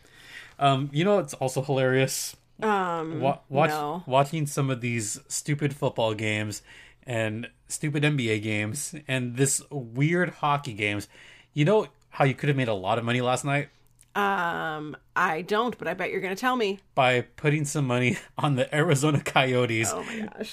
[0.60, 2.36] Um, you know it's also hilarious.
[2.62, 4.04] Um, Wa- watch no.
[4.08, 6.62] watching some of these stupid football games
[7.06, 11.08] and stupid NBA games and this weird hockey games.
[11.54, 13.70] You know how you could have made a lot of money last night
[14.16, 16.80] Um, I don't, but I bet you're going to tell me.
[16.96, 20.04] by putting some money on the Arizona Coyotes Oh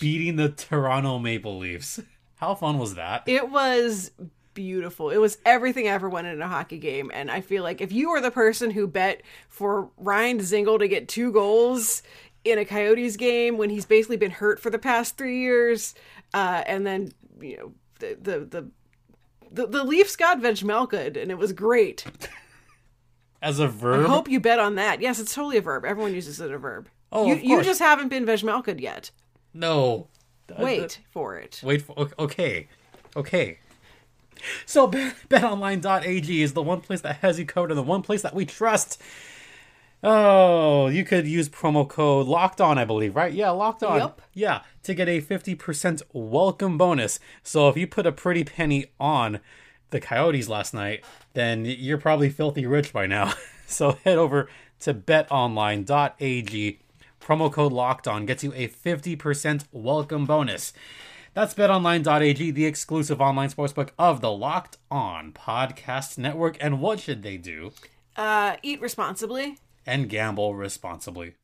[0.00, 2.00] beating the Toronto Maple Leafs.
[2.36, 3.22] How fun was that?
[3.26, 4.10] It was
[4.54, 5.10] beautiful.
[5.10, 7.10] It was everything I ever wanted in a hockey game.
[7.12, 10.88] And I feel like if you were the person who bet for Ryan Dzingel to
[10.88, 12.02] get two goals
[12.44, 15.94] in a Coyotes game when he's basically been hurt for the past three years,
[16.32, 18.70] uh, and then, you know, the, the, the,
[19.50, 22.04] the, the Leafs got Vejmelka, and it was great.
[23.40, 25.00] As a verb, I hope you bet on that.
[25.02, 25.84] Yes, it's totally a verb.
[25.84, 26.88] Everyone uses it as a verb.
[27.12, 29.10] Oh, you, you just haven't been Vejmelka yet.
[29.52, 30.08] no.
[30.58, 31.60] Wait for it.
[31.64, 32.68] Wait for okay,
[33.16, 33.58] okay.
[34.66, 34.88] So
[35.28, 38.44] betonline.ag is the one place that has you covered and the one place that we
[38.44, 39.00] trust.
[40.02, 43.32] Oh, you could use promo code locked on, I believe, right?
[43.32, 43.98] Yeah, locked on.
[43.98, 44.20] Yep.
[44.34, 47.18] Yeah, to get a 50% welcome bonus.
[47.42, 49.40] So if you put a pretty penny on
[49.90, 53.32] the Coyotes last night, then you're probably filthy rich by now.
[53.66, 56.80] So head over to betonline.ag.
[57.18, 60.74] Promo code locked on gets you a 50% welcome bonus.
[61.34, 66.56] That's betonline.ag, the exclusive online sportsbook of the Locked On Podcast Network.
[66.60, 67.72] And what should they do?
[68.16, 69.58] Uh, eat responsibly.
[69.84, 71.34] And gamble responsibly.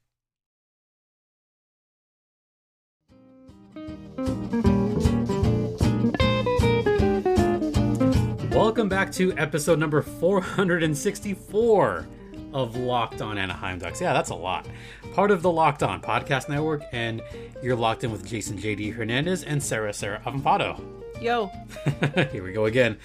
[8.53, 12.07] Welcome back to episode number 464
[12.53, 14.01] of Locked On Anaheim Ducks.
[14.01, 14.67] Yeah, that's a lot.
[15.15, 17.23] Part of the Locked On Podcast Network, and
[17.63, 20.83] you're locked in with Jason JD Hernandez and Sarah Sarah Avampato.
[21.21, 21.47] Yo.
[22.33, 22.99] Here we go again.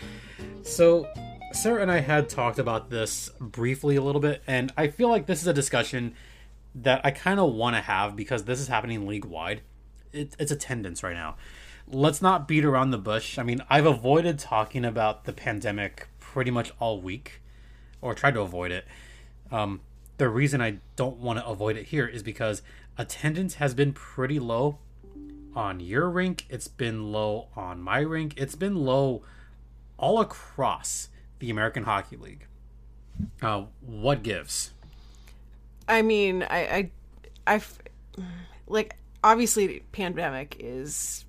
[0.63, 1.07] So,
[1.51, 5.25] Sarah and I had talked about this briefly a little bit, and I feel like
[5.25, 6.15] this is a discussion
[6.75, 9.61] that I kind of want to have because this is happening league wide.
[10.11, 11.35] It, it's attendance right now.
[11.87, 13.37] Let's not beat around the bush.
[13.37, 17.41] I mean, I've avoided talking about the pandemic pretty much all week,
[18.01, 18.85] or tried to avoid it.
[19.51, 19.81] Um,
[20.17, 22.61] the reason I don't want to avoid it here is because
[22.97, 24.79] attendance has been pretty low
[25.55, 26.45] on your rink.
[26.49, 28.33] It's been low on my rink.
[28.37, 29.23] It's been low
[29.97, 32.45] all across the American Hockey League.
[33.41, 34.71] Uh, what gives?
[35.87, 36.91] I mean, I,
[37.47, 37.61] I, I,
[38.67, 41.24] like obviously, pandemic is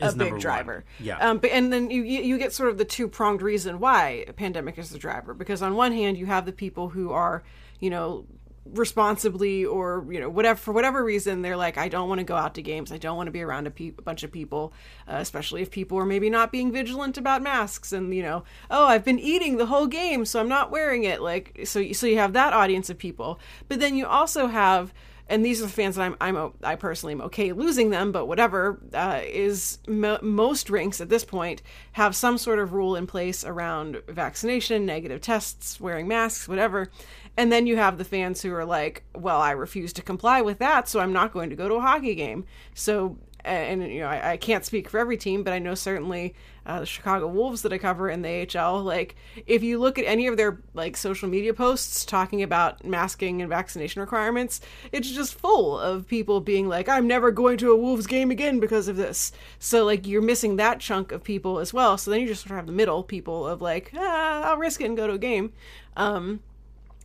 [0.00, 0.40] a big one.
[0.40, 0.84] driver.
[1.00, 1.18] Yeah.
[1.18, 4.24] Um, but and then you you you get sort of the two pronged reason why
[4.28, 7.42] a pandemic is the driver because on one hand you have the people who are
[7.80, 8.26] you know
[8.74, 12.36] responsibly or you know whatever for whatever reason they're like I don't want to go
[12.36, 14.72] out to games I don't want to be around a, pe- a bunch of people
[15.06, 18.86] uh, especially if people are maybe not being vigilant about masks and you know oh
[18.86, 22.18] I've been eating the whole game so I'm not wearing it like so so you
[22.18, 24.92] have that audience of people but then you also have
[25.28, 28.26] and these are the fans that I'm, I'm I personally am okay losing them, but
[28.26, 31.62] whatever uh, is mo- most rinks at this point
[31.92, 36.90] have some sort of rule in place around vaccination, negative tests, wearing masks, whatever.
[37.36, 40.58] And then you have the fans who are like, well, I refuse to comply with
[40.58, 42.44] that, so I'm not going to go to a hockey game.
[42.74, 46.34] So, and you know, I, I can't speak for every team, but I know certainly
[46.66, 48.82] uh, the Chicago Wolves that I cover in the AHL.
[48.82, 53.40] Like, if you look at any of their like social media posts talking about masking
[53.40, 54.60] and vaccination requirements,
[54.92, 58.60] it's just full of people being like, "I'm never going to a Wolves game again
[58.60, 61.96] because of this." So, like, you're missing that chunk of people as well.
[61.96, 64.80] So then you just sort of have the middle people of like, ah, "I'll risk
[64.80, 65.52] it and go to a game."
[65.96, 66.40] Um,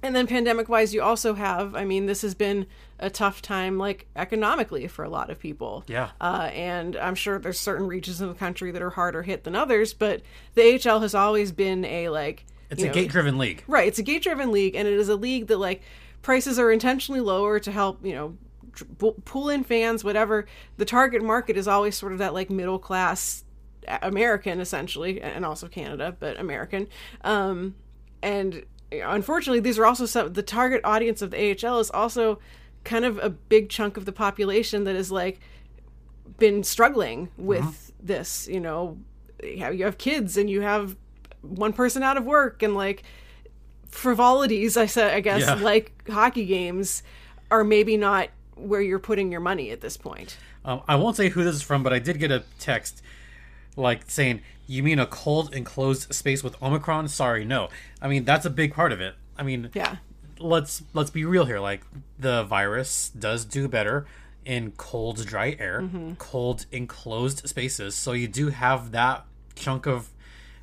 [0.04, 2.68] and then pandemic wise, you also have, I mean, this has been
[3.04, 5.84] a tough time, like economically for a lot of people.
[5.88, 6.12] Yeah.
[6.22, 9.56] Uh, and I'm sure there's certain regions of the country that are harder hit than
[9.56, 10.22] others, but
[10.56, 13.64] the AHL has always been a, like, It's a know- gate driven league.
[13.68, 13.88] Right.
[13.88, 15.82] It's a gate driven league, and it is a league that, like,
[16.22, 18.38] prices are intentionally lower to help, you know,
[19.26, 20.46] pull in fans, whatever.
[20.78, 23.44] The target market is always sort of that, like, middle class
[24.02, 26.88] American, essentially, and also Canada, but American.
[27.24, 27.76] Um,
[28.22, 32.40] and unfortunately, these are also some, the target audience of the AHL is also
[32.84, 35.40] kind of a big chunk of the population that is, like,
[36.38, 38.98] been struggling with this, you know,
[39.42, 40.96] you have, you have kids and you have
[41.42, 43.04] one person out of work and like
[43.90, 45.56] frivolities I said I guess Yeah.
[45.56, 47.04] like hockey games
[47.52, 50.38] are maybe not where you're putting your money at this point.
[50.66, 53.02] Um, I won't say who this is from, but I did get a text
[53.76, 57.70] like saying, "You mean a cold enclosed space with Omicron?" Sorry, no.
[58.02, 59.16] I mean that's a big part of it.
[59.38, 59.98] I mean, Yeah.
[60.44, 61.60] Let's let's be real here.
[61.60, 61.82] Like
[62.20, 64.06] the virus does do better
[64.46, 66.14] in cold, dry air, mm-hmm.
[66.16, 67.96] cold enclosed spaces.
[67.96, 69.26] So you do have that
[69.56, 70.10] chunk of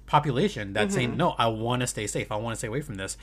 [0.06, 1.18] population that's saying, mm-hmm.
[1.18, 2.30] "No, I want to stay safe.
[2.30, 3.16] I want to stay away from this."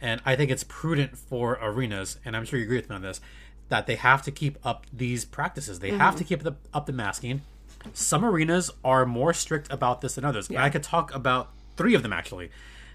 [0.00, 3.02] And I think it's prudent for arenas, and I'm sure you agree with me on
[3.02, 3.20] this,
[3.68, 5.80] that they have to keep up these practices.
[5.80, 6.28] They have to mm-hmm.
[6.28, 7.42] keep the, up the masking.
[7.92, 10.48] Some arenas are more strict about this than others.
[10.48, 12.50] And I could talk about three of them actually.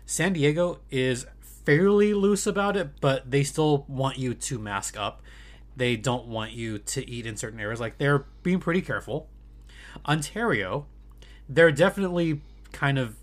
[0.06, 1.26] San Diego is
[1.66, 5.22] fairly loose about it, but they still want you to mask up.
[5.76, 7.80] They don't want you to eat in certain areas.
[7.80, 9.30] Like they're being pretty careful.
[10.08, 10.86] Ontario,
[11.48, 13.16] they're definitely kind of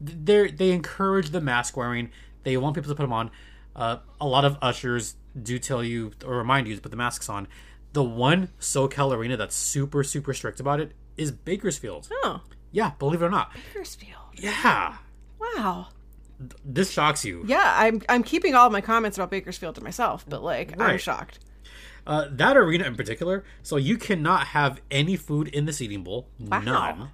[0.00, 2.10] they they encourage the mask wearing.
[2.42, 3.30] They want people to put them on.
[3.76, 7.28] Uh, a lot of ushers do tell you or remind you to put the masks
[7.28, 7.46] on.
[7.92, 12.08] The one SoCal arena that's super super strict about it is Bakersfield.
[12.24, 12.40] Oh,
[12.72, 13.52] Yeah, believe it or not.
[13.52, 14.14] Bakersfield.
[14.34, 14.96] Yeah,
[15.38, 15.88] Wow.
[16.64, 17.44] This shocks you.
[17.46, 20.98] Yeah, I'm I'm keeping all of my comments about Bakersfield to myself, but like I'm
[20.98, 21.40] shocked.
[22.06, 26.28] Uh, that arena in particular, so you cannot have any food in the seating bowl.
[26.38, 27.10] None.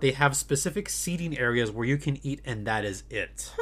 [0.00, 3.52] They have specific seating areas where you can eat, and that is it.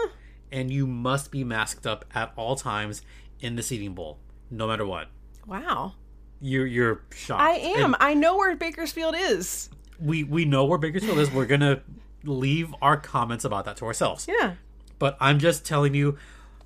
[0.51, 3.03] And you must be masked up at all times
[3.41, 4.19] in the seating bowl,
[4.51, 5.09] no matter what.
[5.47, 5.95] Wow.
[6.41, 7.43] You're you're shocked.
[7.43, 7.97] I am.
[7.99, 9.69] I know where Bakersfield is.
[10.01, 11.31] We we know where Bakersfield is.
[11.31, 11.83] We're gonna
[12.25, 14.27] leave our comments about that to ourselves.
[14.29, 14.55] Yeah.
[14.99, 16.17] But I'm just telling you,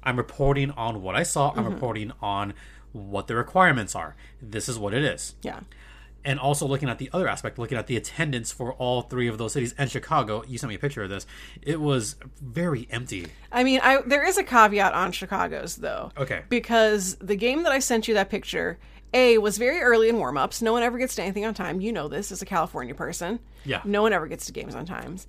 [0.03, 1.51] I'm reporting on what I saw.
[1.51, 1.75] I'm Mm-hmm.
[1.75, 2.55] reporting on
[2.92, 4.14] what the requirements are.
[4.40, 5.35] This is what it is.
[5.42, 5.61] Yeah.
[6.25, 9.38] and also looking at the other aspect, looking at the attendance for all three of
[9.38, 10.45] those cities and Chicago.
[10.47, 11.27] You sent me a picture of this.
[11.62, 13.27] It was very empty.
[13.51, 16.12] I mean, I there is a caveat on Chicago's though.
[16.16, 16.42] Okay.
[16.49, 18.79] Because the game that I sent you that picture,
[19.14, 20.62] A was very early in warm-ups.
[20.62, 21.81] No one ever gets to anything on time.
[21.81, 23.40] You know this as a California person.
[23.64, 23.81] Yeah.
[23.85, 25.27] No one ever gets to games on times.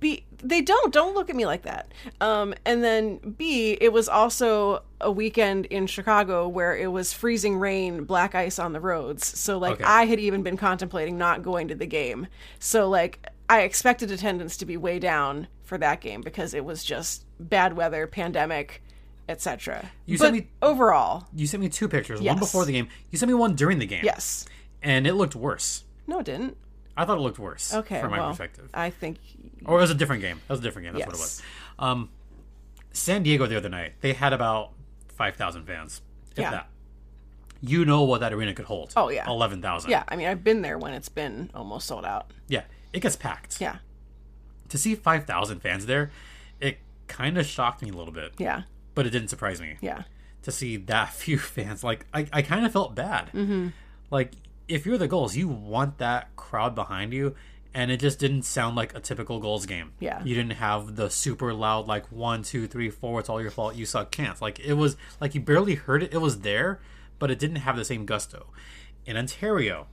[0.00, 1.92] B they don't don't look at me like that.
[2.20, 7.56] Um, and then B it was also a weekend in Chicago where it was freezing
[7.58, 9.26] rain, black ice on the roads.
[9.38, 9.84] So like Okay.
[9.84, 12.26] I had even been contemplating not going to the game.
[12.58, 16.82] So like I expected attendance to be way down for that game because it was
[16.84, 18.82] just bad weather, pandemic,
[19.28, 19.90] etc.
[20.06, 22.88] You but sent me- overall, You sent me two pictures, one before the game.
[23.10, 24.02] You sent me one during the game.
[24.04, 24.44] yes.
[24.82, 25.84] And it looked worse.
[26.06, 26.56] No, it didn't.
[26.98, 27.72] I thought it looked worse.
[27.72, 28.68] Okay, From my well, perspective.
[28.74, 29.18] I think
[29.64, 30.40] Or it was a different game.
[30.48, 30.94] That was a different game.
[30.94, 31.42] That's what it was.
[31.78, 32.10] Um,
[32.92, 34.72] San Diego the other night, they had about
[35.16, 36.02] 5,000 fans.
[36.32, 36.50] If Yeah.
[36.50, 36.68] that.
[37.60, 38.92] You know what that arena could hold.
[38.96, 39.26] Oh, yeah.
[39.28, 39.90] 11,000.
[39.90, 40.04] yeah.
[40.08, 42.32] I mean, I've been there when it's been almost sold out.
[42.48, 42.62] Yeah.
[42.92, 43.60] It gets packed.
[43.60, 43.76] Yeah,
[44.68, 46.10] To see 5,000 fans there,
[46.60, 48.32] it kind of shocked me a little bit.
[48.38, 48.62] yeah,
[48.94, 49.76] But it didn't surprise me.
[49.80, 50.02] yeah.
[50.42, 51.82] to see that few fans.
[51.84, 53.26] Like I, I kind of felt bad.
[53.34, 53.68] Mm-hmm.
[54.10, 54.32] Like
[54.68, 57.34] if you're the Gulls, you want that crowd behind you,
[57.74, 59.92] and it just didn't sound like a typical Gulls game.
[60.00, 60.22] Yeah.
[60.24, 63.20] you didn't have the super loud like one, two, three, four.
[63.20, 63.74] It's all your fault.
[63.74, 64.10] You suck.
[64.10, 64.40] Chance.
[64.42, 66.12] Like it was like you barely heard it.
[66.12, 66.80] It was there,
[67.18, 68.46] but it didn't have the same gusto.
[69.06, 69.86] In Ontario,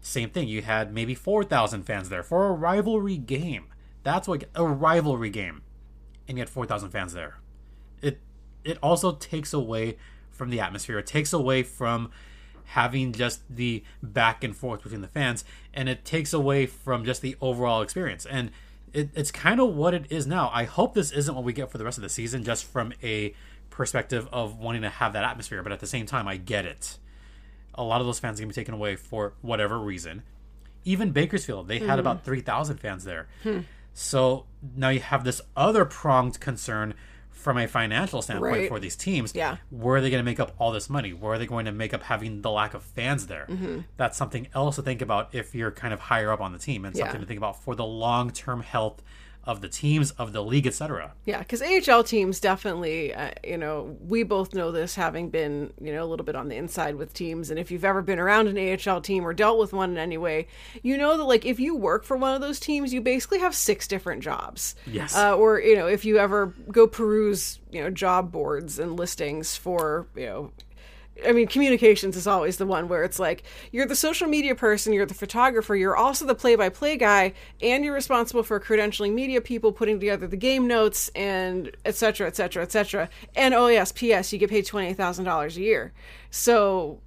[0.00, 0.48] same thing.
[0.48, 3.66] You had maybe four thousand fans there for a rivalry game.
[4.02, 5.62] That's what a rivalry game,
[6.26, 7.38] and you had four thousand fans there
[8.02, 8.18] it
[8.64, 9.96] it also takes away
[10.30, 10.98] from the atmosphere.
[10.98, 12.10] It takes away from
[12.72, 17.20] having just the back and forth between the fans, and it takes away from just
[17.20, 18.26] the overall experience.
[18.26, 18.50] And
[18.92, 20.50] it, it's kind of what it is now.
[20.52, 22.92] I hope this isn't what we get for the rest of the season, just from
[23.02, 23.34] a
[23.70, 25.62] perspective of wanting to have that atmosphere.
[25.62, 26.98] But at the same time, I get it.
[27.74, 30.22] A lot of those fans are gonna be taken away for whatever reason.
[30.84, 31.98] Even Bakersfield, they had mm-hmm.
[32.00, 33.28] about three thousand fans there.
[33.42, 33.60] Hmm.
[33.94, 36.94] So now you have this other pronged concern
[37.32, 38.68] from a financial standpoint Right.
[38.68, 39.34] for these teams.
[39.34, 39.56] Yeah.
[39.70, 41.12] Where are they going to make up all this money?
[41.12, 43.46] Where are they going to make up having the lack of fans there?
[43.48, 43.80] Mm-hmm.
[43.96, 46.84] That's something else to think about if you're kind of higher up on the team
[46.84, 47.04] and Yeah.
[47.04, 49.02] something to think about for the long term health
[49.44, 51.12] of the teams, of the league, etc.
[51.24, 55.92] Yeah, because AHL teams definitely, uh, you know, we both know this having been, you
[55.92, 57.50] know, a little bit on the inside with teams.
[57.50, 60.16] And if you've ever been around an AHL team or dealt with one in any
[60.16, 60.46] way,
[60.82, 63.54] you know that, like, if you work for one of those teams, you basically have
[63.54, 64.76] six different jobs.
[64.86, 65.16] Yes.
[65.16, 69.56] Uh, or, you know, if you ever go peruse, you know, job boards and listings
[69.56, 70.52] for, you know,
[71.26, 74.92] I mean, communications is always the one where it's like you're the social media person,
[74.92, 79.14] you're the photographer, you're also the play by play guy, and you're responsible for credentialing
[79.14, 83.08] media people, putting together the game notes, and et cetera, et cetera, et cetera.
[83.36, 85.92] And oh, yes, P.S., you get paid $28,000 a year.
[86.30, 87.00] So,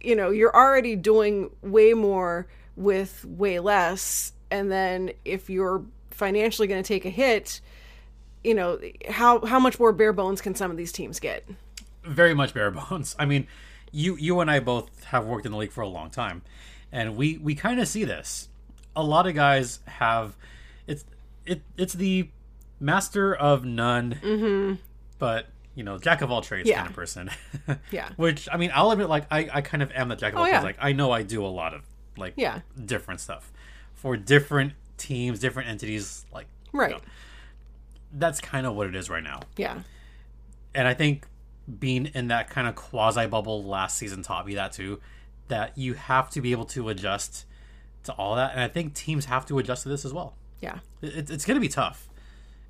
[0.00, 4.32] you know, you're already doing way more with way less.
[4.50, 7.60] And then if you're financially going to take a hit,
[8.44, 11.46] you know, how, how much more bare bones can some of these teams get?
[12.08, 13.14] Very much bare bones.
[13.18, 13.46] I mean,
[13.92, 16.42] you you and I both have worked in the league for a long time,
[16.92, 18.48] and we we kind of see this.
[18.96, 20.36] A lot of guys have
[20.86, 21.04] it's
[21.46, 22.28] it it's the
[22.80, 24.78] master of none,
[25.18, 26.72] but you know jack of all trades Mm-hmm.
[26.72, 26.78] Yeah.
[26.78, 27.30] kind of person.
[27.90, 28.08] Yeah.
[28.16, 30.44] Which I mean, I'll admit, like I I kind of am the jack of all
[30.44, 30.60] Oh, trades.
[30.62, 30.66] yeah.
[30.66, 31.82] Like I know I do a lot of
[32.16, 32.60] like Yeah.
[32.84, 33.52] different stuff
[33.94, 36.24] for different teams, different entities.
[36.32, 36.90] Like you Right.
[36.90, 37.00] know,
[38.12, 39.80] that's kind of what it is right now Yeah.
[40.74, 41.26] and I think
[41.78, 45.00] being in that kind of quasi bubble last season taught me that too.
[45.48, 47.46] That you have to be able to adjust
[48.04, 50.34] to all that, and I think teams have to adjust to this as well.
[50.60, 50.78] Yeah.
[51.02, 52.08] It, it's going to be tough.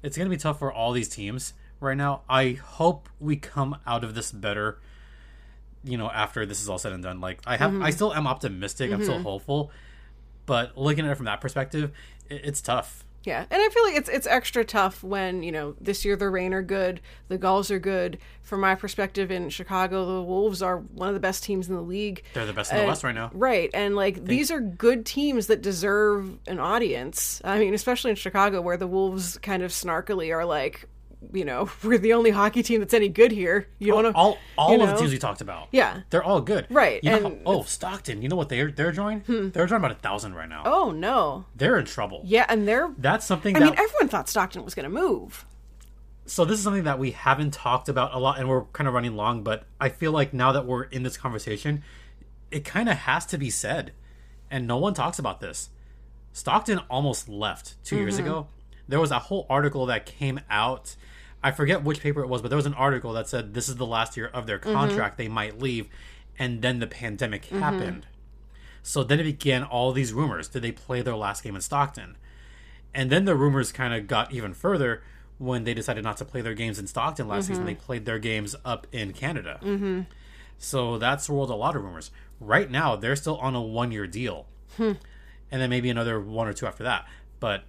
[0.03, 2.23] It's going to be tough for all these teams right now.
[2.29, 4.79] I hope we come out of this better.
[5.85, 7.91] You know, after this is all said and done, like I have, I mm-hmm.
[7.91, 8.93] still am optimistic.
[8.93, 9.25] I'm still mm-hmm.
[9.25, 9.71] hopeful,
[10.47, 11.93] but looking at it from that perspective,
[12.29, 13.05] it, it's tough.
[13.29, 16.31] Yeah, and I feel like it's it's extra tough when you know this year the
[16.31, 18.17] Reign are good, the Gulls are good.
[18.43, 21.83] From my perspective in Chicago, the Wolves are one of the best teams in the
[21.83, 22.23] league.
[22.33, 23.31] They're the best in the And- West right now.
[23.35, 27.43] Right, and like these are good teams that deserve an audience.
[27.45, 30.87] I mean, especially in Chicago, where the Wolves kind of snarkily are like,
[31.33, 33.69] you know, we're the only hockey team that's any good here.
[33.79, 34.95] You want to all all you of know?
[34.95, 35.69] the teams we talked about.
[35.73, 36.03] Yeah.
[36.11, 36.67] they're all good.
[36.71, 38.23] Right, You know oh, Stockton.
[38.23, 39.23] You know what they're they're drawing?
[39.27, 40.63] They're drawing about a thousand right now.
[40.65, 42.23] Oh no, They're in trouble.
[42.25, 42.91] yeah, and they're.
[42.99, 43.65] That's something I that.
[43.65, 45.45] mean, everyone thought Stockton was going to move.
[46.27, 48.95] so this is something that we haven't talked about a lot, and we're kind of
[48.95, 49.43] running long.
[49.43, 51.83] But I feel like now that we're in this conversation,
[52.51, 53.93] it kind of has to be said,
[54.51, 55.71] and no one talks about this.
[56.33, 58.27] Stockton almost left 2 years Mm-hmm.
[58.27, 58.47] ago.
[58.89, 60.97] There was a whole article that came out.
[61.43, 63.77] I forget which paper it was, but there was an article that said this is
[63.77, 64.73] the last year of their Mm-hmm.
[64.73, 65.19] contract.
[65.19, 65.89] They might leave,
[66.39, 68.07] and then the pandemic happened.
[68.83, 70.49] So then it began all these rumors.
[70.49, 72.17] Did they play their last game in Stockton?
[72.95, 75.03] And then the rumors kind of got even further
[75.37, 77.67] when they decided not to play their games in Stockton last season.
[77.67, 79.61] They played their games up in Canada.
[79.63, 80.01] Mm-hmm.
[80.59, 82.11] So that's swirled a lot of rumors.
[82.41, 84.47] Right now, they're still on a one year deal.
[84.79, 84.97] And
[85.51, 87.07] then maybe another one or two after that.
[87.41, 87.65] But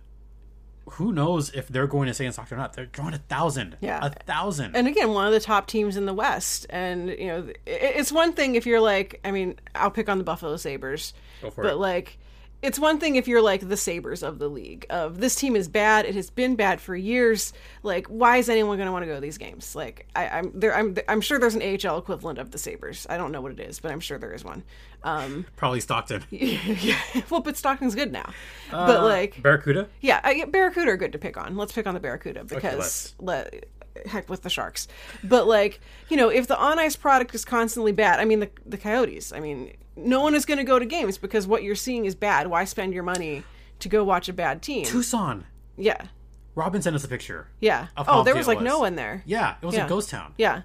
[0.92, 2.74] who knows if they're going to stay in stock or not?
[2.74, 3.78] They're drawing a thousand.
[3.82, 4.00] Yeah.
[4.02, 4.76] a thousand.
[4.76, 8.34] and again one of the top teams in the west and you know it's one
[8.34, 11.76] thing if you're like i mean i'll pick on the buffalo sabres but it.
[11.76, 12.18] like
[12.62, 15.68] it's one thing if you're like the sabres of the league of this team is
[15.68, 17.54] bad it has been bad for years
[17.84, 20.52] like why is anyone going to want to go to these games like I, i'm
[20.54, 23.52] there I'm, I'm sure there's an ahl equivalent of the sabres i don't know what
[23.54, 24.64] it is but i'm sure there is one
[25.04, 26.24] um Probably Stockton.
[26.30, 27.00] yeah
[27.30, 28.34] well but stockton's good now
[28.72, 29.88] but like Barracuda.
[30.02, 31.58] yeah, I, Barracuda are good to pick on.
[31.58, 33.50] Let's pick on the Barracuda because let's.
[33.52, 33.60] le,
[34.08, 34.88] heck with the Sharks.
[35.24, 35.80] But like,
[36.10, 39.32] you know, if the on ice product is constantly bad, I mean the the Coyotes.
[39.34, 42.16] I mean, no one is going to go to games because what you're seeing is
[42.16, 42.48] bad.
[42.48, 43.44] Why spend your money
[43.80, 44.86] to go watch a bad team?
[44.86, 45.46] Tucson.
[45.78, 46.08] Yeah,
[46.56, 47.48] Robin sent us a picture.
[47.60, 47.88] yeah.
[47.98, 48.66] Oh, there was like was.
[48.66, 49.24] no one there.
[49.26, 49.86] Yeah, it was Yeah.
[49.86, 50.34] a ghost town.
[50.38, 50.64] Yeah.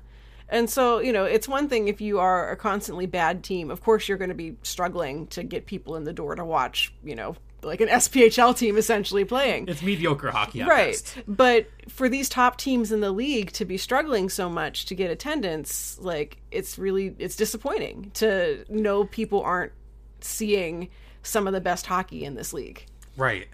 [0.49, 3.71] And so, you know, it's one thing if you are a constantly bad team.
[3.71, 6.93] Of course, you're going to be struggling to get people in the door to watch,
[7.03, 7.35] you know,
[7.65, 9.69] like an SPHL team essentially playing.
[9.69, 11.17] It's mediocre hockey, right best.
[11.27, 15.11] but for these top teams in the league to be struggling so much to get
[15.11, 19.73] attendance like it's really it's disappointing to know people aren't
[20.21, 20.89] seeing
[21.23, 22.87] some of the best hockey in this league
[23.17, 23.47] Right.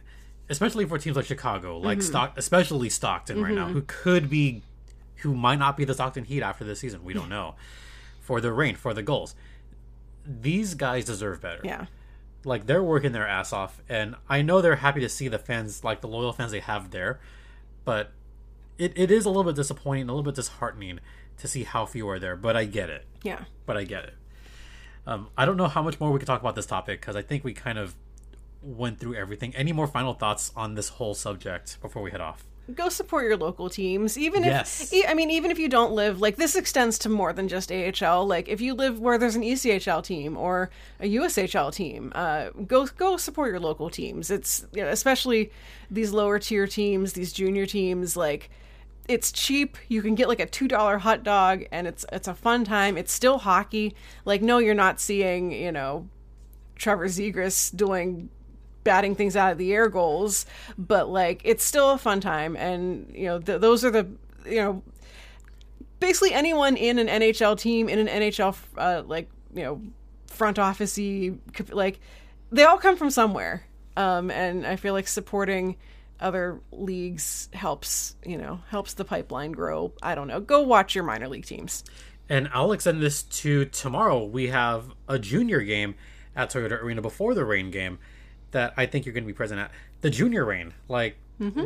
[0.48, 2.06] Especially for teams like Chicago, like Mm-hmm.
[2.08, 4.62] Stock, especially Stockton right now, who could be,
[5.16, 7.04] who might not be the Stockton Heat after this season.
[7.04, 7.54] We don't know.
[8.22, 9.34] For the Reign, for the Gulls,
[10.26, 11.60] these guys deserve better.
[11.64, 11.86] yeah
[12.44, 15.84] Like they're working their ass off, and I know they're happy to see the fans,
[15.84, 17.20] like the loyal fans they have there,
[17.84, 18.12] but
[18.78, 21.00] it, it is a little bit disappointing, a little bit disheartening
[21.36, 22.36] to see how few are there.
[22.36, 23.06] But I get it.
[23.22, 24.14] yeah but I get it.
[25.06, 27.22] Um, I don't know how much more we can talk about this topic because I
[27.22, 27.94] think we kind of
[28.62, 29.54] went through everything.
[29.54, 32.44] Any more final thoughts on this whole subject before we head off?
[32.74, 34.92] Go support your local teams even Yes.
[34.92, 37.70] if i mean even if you don't live like this extends to more than just
[37.70, 42.50] ahl like if you live where there's an echl team or a ushl team uh,
[42.66, 44.30] go go support your local teams.
[44.30, 45.50] It's you know, especially
[45.90, 48.50] these lower tier teams these junior teams like
[49.08, 49.76] it's cheap.
[49.88, 52.96] You can get like a two dollar hot dog and it's it's a fun time.
[52.96, 53.94] It's still hockey.
[54.24, 56.08] Like no you're not seeing you know
[56.76, 58.30] Trevor Zegras doing
[58.84, 60.46] batting things out of the air goals,
[60.78, 64.06] but like it's still a fun time, and you know th- those are the
[64.46, 64.82] you know
[65.98, 69.82] basically anyone in an NHL team in an NHL uh, like you know
[70.26, 71.38] front officey
[71.70, 72.00] like
[72.50, 73.66] they all come from somewhere,
[73.96, 75.76] um, and I feel like supporting
[76.18, 79.92] other leagues helps you know helps the pipeline grow.
[80.02, 80.40] I don't know.
[80.40, 81.84] Go watch your minor league teams.
[82.28, 84.24] And I'll extend this to tomorrow.
[84.24, 85.96] We have a junior game
[86.36, 87.98] at Toyota Arena before the Reign game
[88.52, 89.70] that I think you're going to be present at.
[90.00, 90.74] The junior reign.
[90.88, 91.16] like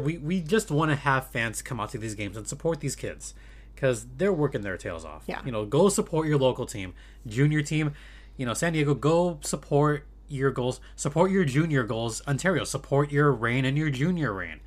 [0.04, 2.94] we we just want to have fans come out to these games and support these
[2.94, 3.34] kids
[3.74, 5.24] because they're working their tails off.
[5.26, 5.40] Yeah.
[5.44, 6.94] you know, go support your local team,
[7.26, 7.92] junior team.
[8.36, 12.22] You know, San Diego, go support your Gulls, support your junior Gulls.
[12.26, 14.60] Ontario, support your reign and your junior reign.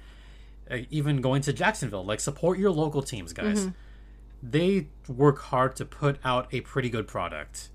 [0.69, 3.67] Uh, even going to Jacksonville, like support your local teams, guys
[4.43, 7.69] they work hard to put out a pretty good product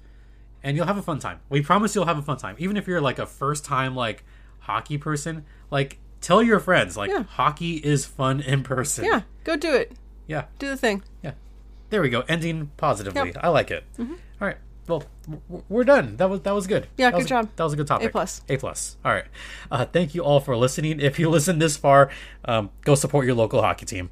[0.63, 1.41] and you'll have a fun time.
[1.49, 2.57] We promise you'll have a fun time.
[2.59, 4.25] Even if you're like a first time like
[4.61, 7.25] hockey person like tell your friends like Yeah.
[7.25, 9.05] hockey is fun in person.
[9.05, 9.93] Yeah, go do it.
[10.27, 10.45] yeah.
[10.59, 11.03] Do the thing.
[11.23, 11.33] yeah.
[11.91, 12.23] There we go.
[12.29, 13.33] Ending positively.
[13.35, 13.37] Yep.
[13.45, 13.85] i like it.
[13.99, 14.07] All
[14.41, 14.57] right.
[14.89, 15.05] Well
[15.69, 16.17] we're done.
[16.17, 16.87] That was that was good.
[16.97, 17.49] Yeah, That good was job.
[17.57, 18.09] that was a good topic.
[18.09, 18.43] A plus.
[18.49, 18.97] a plus.
[19.05, 19.27] All right.
[19.71, 21.01] Uh, thank you all for listening.
[21.01, 22.11] If you listened this far
[22.45, 24.11] um, go support your local hockey team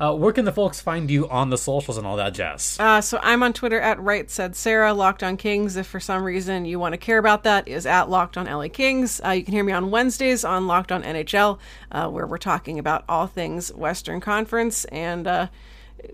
[0.00, 3.00] uh, where can the folks find you on the socials and all that jazz Uh,
[3.00, 4.92] so I'm on Twitter at right said Sarah.
[4.92, 5.76] Locked on Kings.
[5.76, 8.68] If for some reason you want to care about that, is at Locked on LA
[8.68, 9.20] Kings.
[9.24, 11.58] Uh, you can hear me on Wednesdays on Locked on NHL,
[11.92, 14.84] uh, where we're talking about all things Western Conference.
[14.86, 15.48] And uh,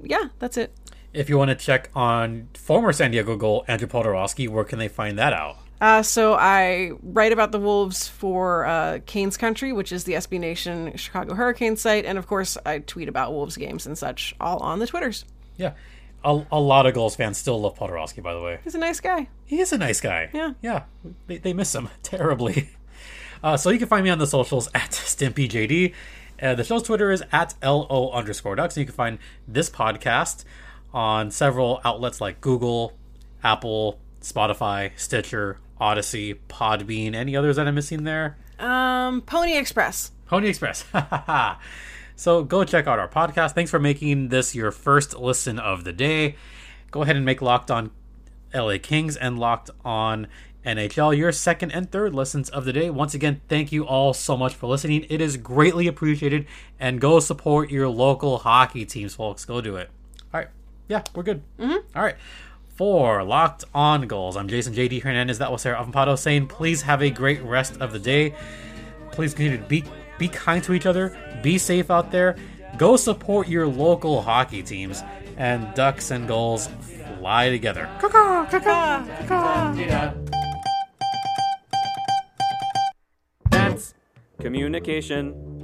[0.03, 0.75] yeah, that's it.
[1.13, 4.89] If you want to check on former San Diego Gull Andrew Poturalski, where can they
[4.89, 5.57] find that out?
[5.81, 10.39] Uh, so I write about the Wolves for uh, Canes Country, which is the SB
[10.39, 14.59] Nation Chicago Hurricane site, and of course I tweet about Wolves games and such, all
[14.59, 15.25] on the Twitters.
[15.57, 15.73] Yeah,
[16.23, 18.23] a, a lot of Gulls fans still love Poturalski.
[18.23, 19.29] By the way, He's a nice guy.
[19.47, 20.29] he is a nice guy.
[20.35, 20.53] Yeah.
[20.61, 20.83] yeah,
[21.27, 22.69] they, they miss him terribly.
[23.43, 25.95] Uh, so you can find me on the socials at StimpyJD.
[26.43, 28.77] Uh, the show's Twitter is at lo underscore ducks.
[28.77, 29.19] And you can find
[29.49, 30.45] this podcast
[30.93, 32.93] on several outlets like Google,
[33.43, 37.15] Apple, Spotify, Stitcher, Odyssey, Podbean.
[37.15, 38.37] Any others that I'm missing there?
[38.59, 40.13] Um, Pony Express.
[40.27, 40.85] Pony Express.
[42.17, 43.53] so go check out our podcast.
[43.53, 46.37] Thanks for making this your first listen of the day.
[46.91, 47.91] Go ahead and make Locked On
[48.55, 50.27] LA Kings and Locked On
[50.65, 52.91] NHL your second and third listens of the day.
[52.91, 55.07] Once again, thank you all so much for listening.
[55.09, 56.47] It is greatly appreciated.
[56.79, 59.45] And go support your local hockey teams, folks.
[59.45, 59.89] Go do it.
[60.35, 60.49] All right.
[60.89, 61.43] Yeah, we're good.
[61.59, 61.97] Mm-hmm.
[61.97, 62.17] All right.
[62.81, 65.37] For Locked On Gulls, I'm Jason JD Hernandez.
[65.37, 68.35] That was Sarah Avampato saying, please have a great rest of the day
[69.13, 69.85] please continue to beat
[70.19, 72.37] be kind to each other, be safe out there,
[72.79, 75.03] go support your local hockey teams,
[75.37, 76.71] and Ducks and Gulls
[77.19, 77.87] fly together.
[78.01, 80.15] Caw-caw, caw-caw, caw-caw.
[83.51, 83.93] That's
[84.41, 85.60] communication.